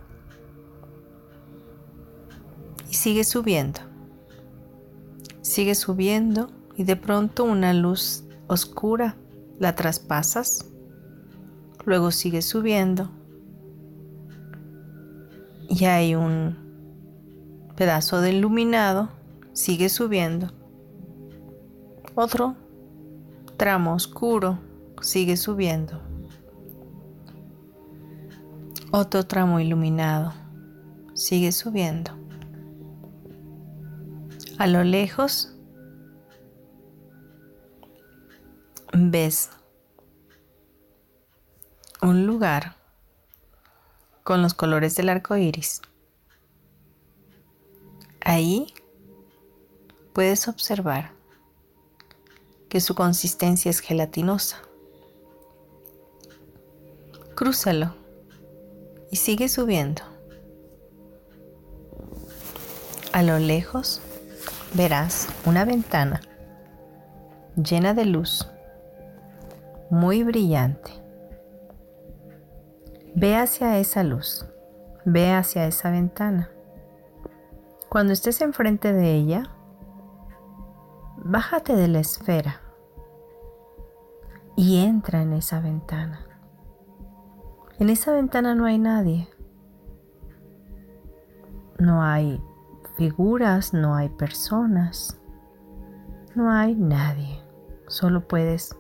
[2.89, 3.88] Y sigue subiendo,
[5.49, 9.17] sigue subiendo y de pronto una luz oscura
[9.59, 10.67] la traspasas,
[11.87, 13.11] luego sigue subiendo
[15.71, 16.55] y hay un
[17.77, 19.09] pedazo de iluminado,
[19.55, 20.53] sigue subiendo.
[22.15, 22.55] Otro
[23.57, 24.59] tramo oscuro
[25.01, 26.03] sigue subiendo.
[28.91, 30.35] Otro tramo iluminado
[31.15, 32.28] sigue subiendo.
[34.59, 35.55] A lo lejos
[38.93, 39.51] ves
[42.03, 42.75] un lugar
[44.25, 45.81] con los colores del arco iris.
[48.21, 48.75] Ahí
[50.13, 51.13] puedes observar
[52.69, 54.61] que su consistencia es gelatinosa.
[57.37, 57.95] Crúzalo
[59.13, 60.03] y sigue subiendo.
[63.13, 64.03] A lo lejos
[64.75, 66.21] verás una ventana
[67.57, 68.49] llena de luz,
[69.91, 70.93] muy brillante.
[73.15, 74.47] Ve hacia esa luz,
[75.05, 76.51] ve hacia esa ventana.
[77.89, 79.51] Cuando estés enfrente de ella,
[81.17, 82.61] bájate de la esfera
[84.57, 86.21] y entra en esa ventana.
[87.79, 89.29] En esa ventana no hay nadie.
[91.79, 92.43] No hay
[92.99, 95.19] figuras, no hay personas,
[96.35, 97.41] no hay nadie.
[97.87, 98.77] Solo puedes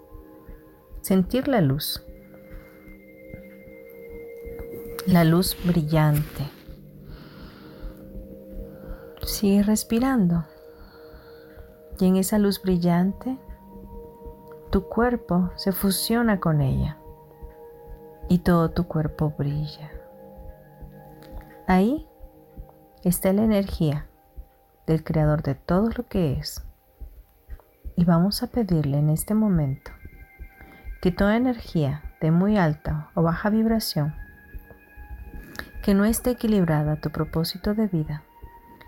[1.00, 2.04] sentir la luz
[5.08, 6.44] la luz brillante.
[9.22, 10.44] Sigue respirando.
[11.98, 13.38] Y en esa luz brillante,
[14.70, 16.98] tu cuerpo se fusiona con ella.
[18.28, 19.90] Y todo tu cuerpo brilla.
[21.66, 22.06] Ahí
[23.02, 24.07] está la energía
[24.88, 26.66] del creador de todo lo que es.
[27.94, 29.92] Y vamos a pedirle en este momento
[31.00, 34.14] que toda energía de muy alta o baja vibración
[35.82, 38.22] que no esté equilibrada tu propósito de vida,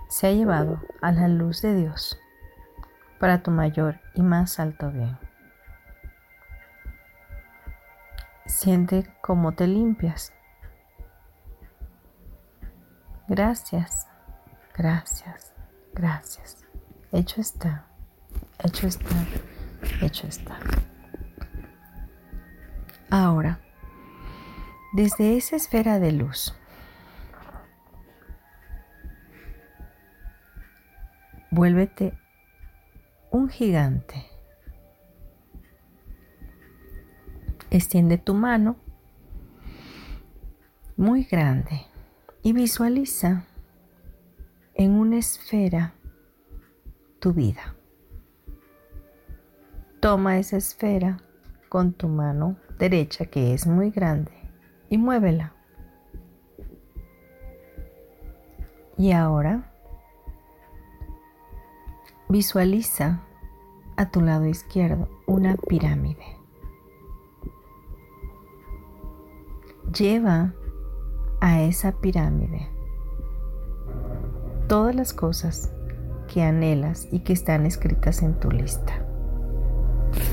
[0.09, 2.19] se ha llevado a la luz de Dios
[3.19, 5.17] para tu mayor y más alto bien.
[8.47, 10.33] Siente cómo te limpias.
[13.29, 14.09] Gracias,
[14.77, 15.50] gracias,
[15.95, 16.65] gracias.
[17.13, 17.87] Hecho está,
[18.63, 19.27] hecho está,
[20.01, 20.59] hecho está.
[23.11, 23.61] Ahora,
[24.93, 26.55] desde esa esfera de luz,
[31.53, 32.17] Vuélvete
[33.33, 34.25] un gigante.
[37.71, 38.77] Extiende tu mano
[40.97, 41.87] muy grande
[42.45, 43.47] y visualiza
[44.75, 45.95] en una esfera
[47.19, 47.77] tu vida.
[50.01, 51.19] Toma esa esfera
[51.69, 54.33] con tu mano derecha que es muy grande
[54.89, 55.55] y muévela.
[58.97, 59.71] Y ahora
[62.31, 63.23] Visualiza
[63.97, 66.37] a tu lado izquierdo una pirámide.
[69.93, 70.55] Lleva
[71.41, 72.69] a esa pirámide
[74.71, 75.69] todas las cosas
[76.33, 78.93] que anhelas y que están escritas en tu lista.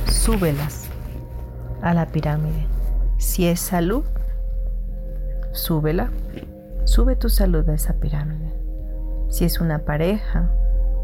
[0.06, 0.88] Súbelas
[1.82, 2.68] a la pirámide.
[3.18, 4.04] Si es salud,
[5.54, 6.12] súbela.
[6.86, 8.54] Sube tu salud a esa pirámide.
[9.30, 10.52] Si es una pareja,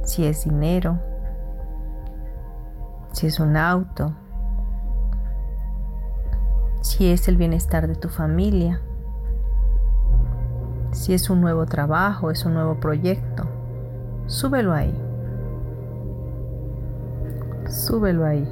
[0.04, 1.00] si es dinero,
[3.14, 4.14] si es un auto,
[6.82, 8.80] si es el bienestar de tu familia,
[10.94, 13.44] si es un nuevo trabajo, es un nuevo proyecto,
[14.28, 14.94] súbelo ahí.
[17.68, 18.48] súbelo ahí.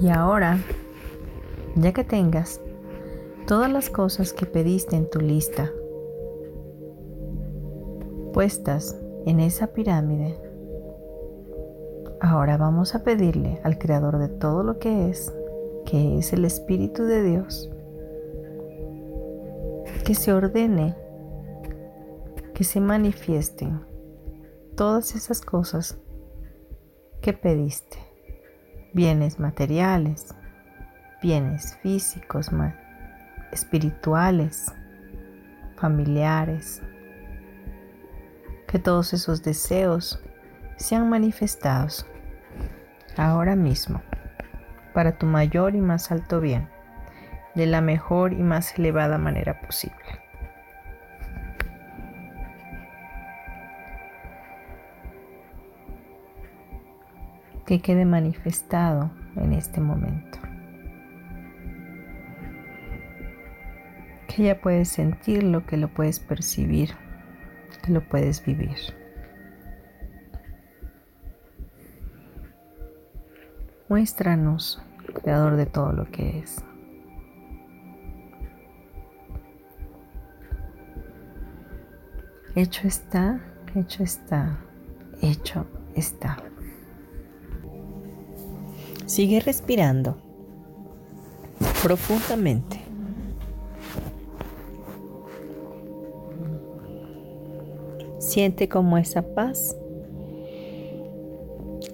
[0.00, 0.58] Y ahora,
[1.76, 2.60] ya que tengas
[3.46, 5.70] todas las cosas que pediste en tu lista
[8.32, 8.96] puestas
[9.26, 10.38] en esa pirámide,
[12.20, 15.32] ahora vamos a pedirle al creador de todo lo que es,
[15.84, 17.71] que es el Espíritu de Dios,
[20.04, 20.96] que se ordene,
[22.54, 23.86] que se manifiesten
[24.76, 25.96] todas esas cosas
[27.20, 27.98] que pediste,
[28.92, 30.34] bienes materiales,
[31.22, 32.50] bienes físicos,
[33.52, 34.72] espirituales,
[35.76, 36.82] familiares,
[38.66, 40.20] que todos esos deseos
[40.76, 42.06] sean manifestados
[43.16, 44.02] ahora mismo
[44.94, 46.68] para tu mayor y más alto bien,
[47.54, 49.96] de la mejor y más elevada manera posible.
[57.66, 60.38] Que quede manifestado en este momento.
[64.28, 66.90] Que ya puedes sentirlo, que lo puedes percibir,
[67.82, 68.76] que lo puedes vivir.
[73.88, 74.82] Muéstranos,
[75.22, 76.64] creador de todo lo que es.
[82.54, 83.40] Hecho está,
[83.74, 84.58] hecho está,
[85.22, 86.36] hecho está.
[89.06, 90.18] Sigue respirando
[91.82, 92.78] profundamente.
[98.18, 99.74] Siente como esa paz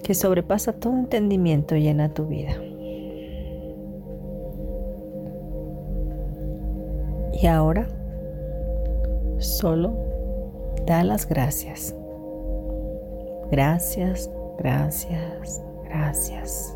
[0.03, 2.61] que sobrepasa todo entendimiento llena tu vida.
[7.41, 7.87] Y ahora
[9.37, 10.08] solo
[10.89, 11.95] da las gracias.
[13.51, 14.27] Gracias,
[14.57, 16.75] gracias, gracias.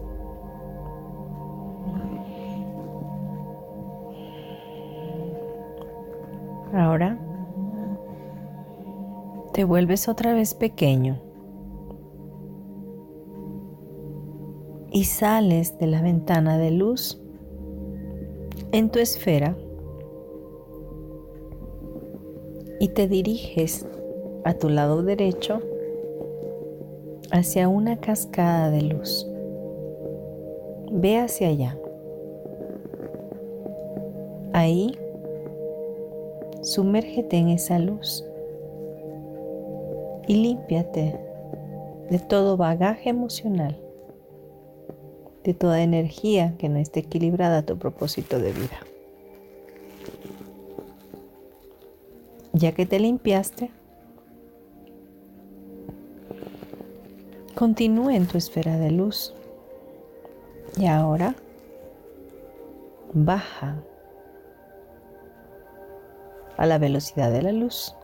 [6.71, 7.17] Ahora
[9.51, 11.19] te vuelves otra vez pequeño
[14.91, 17.19] y sales de la ventana de luz
[18.71, 19.57] en tu esfera
[22.79, 23.87] y te diriges
[24.43, 25.61] a tu lado derecho
[27.31, 29.27] hacia una cascada de luz.
[30.91, 31.77] Ve hacia allá.
[34.53, 34.97] Ahí,
[36.61, 38.23] sumérgete en esa luz
[40.27, 41.19] y límpiate
[42.09, 43.83] de todo bagaje emocional
[45.43, 48.79] de toda energía que no esté equilibrada a tu propósito de vida.
[52.53, 53.71] Ya que te limpiaste,
[57.63, 59.33] continúa en tu esfera de luz.
[60.75, 61.33] Y ahora
[63.13, 63.77] baja
[66.57, 67.95] a la velocidad de la luz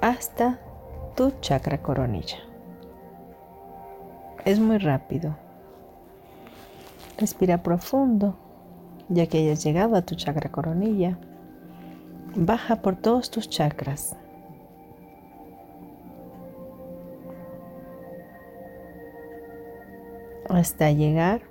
[0.00, 0.58] hasta
[1.16, 2.38] tu chakra coronilla.
[4.46, 5.36] Es muy rápido.
[7.18, 8.36] Respira profundo,
[9.10, 11.18] ya que hayas llegado a tu chakra coronilla.
[12.34, 14.16] Baja por todos tus chakras.
[20.50, 21.42] Hasta llegar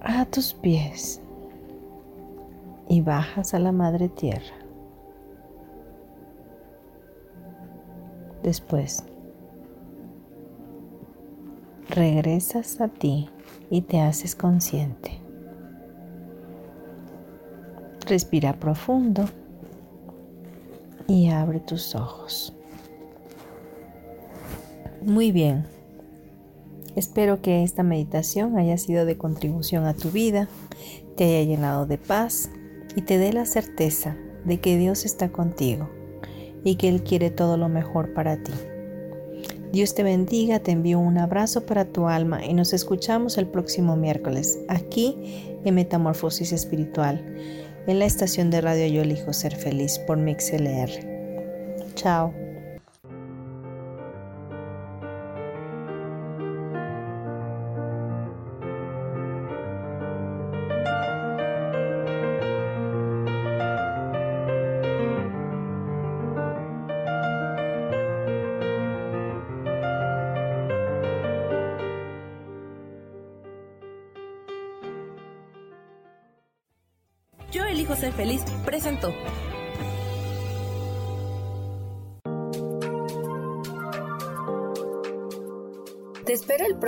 [0.00, 1.20] a tus pies
[2.88, 4.56] y bajas a la madre tierra.
[8.42, 9.04] Después,
[11.88, 13.30] regresas a ti
[13.70, 15.12] y te haces consciente.
[18.04, 19.26] Respira profundo
[21.06, 22.52] y abre tus ojos.
[25.04, 25.64] Muy bien.
[26.94, 30.48] Espero que esta meditación haya sido de contribución a tu vida,
[31.16, 32.50] te haya llenado de paz
[32.94, 35.88] y te dé la certeza de que Dios está contigo
[36.64, 38.52] y que Él quiere todo lo mejor para ti.
[39.72, 43.96] Dios te bendiga, te envío un abrazo para tu alma y nos escuchamos el próximo
[43.96, 45.16] miércoles aquí
[45.64, 47.24] en Metamorfosis Espiritual,
[47.86, 50.90] en la estación de radio Yo elijo ser feliz por MixLR.
[51.94, 52.41] Chao.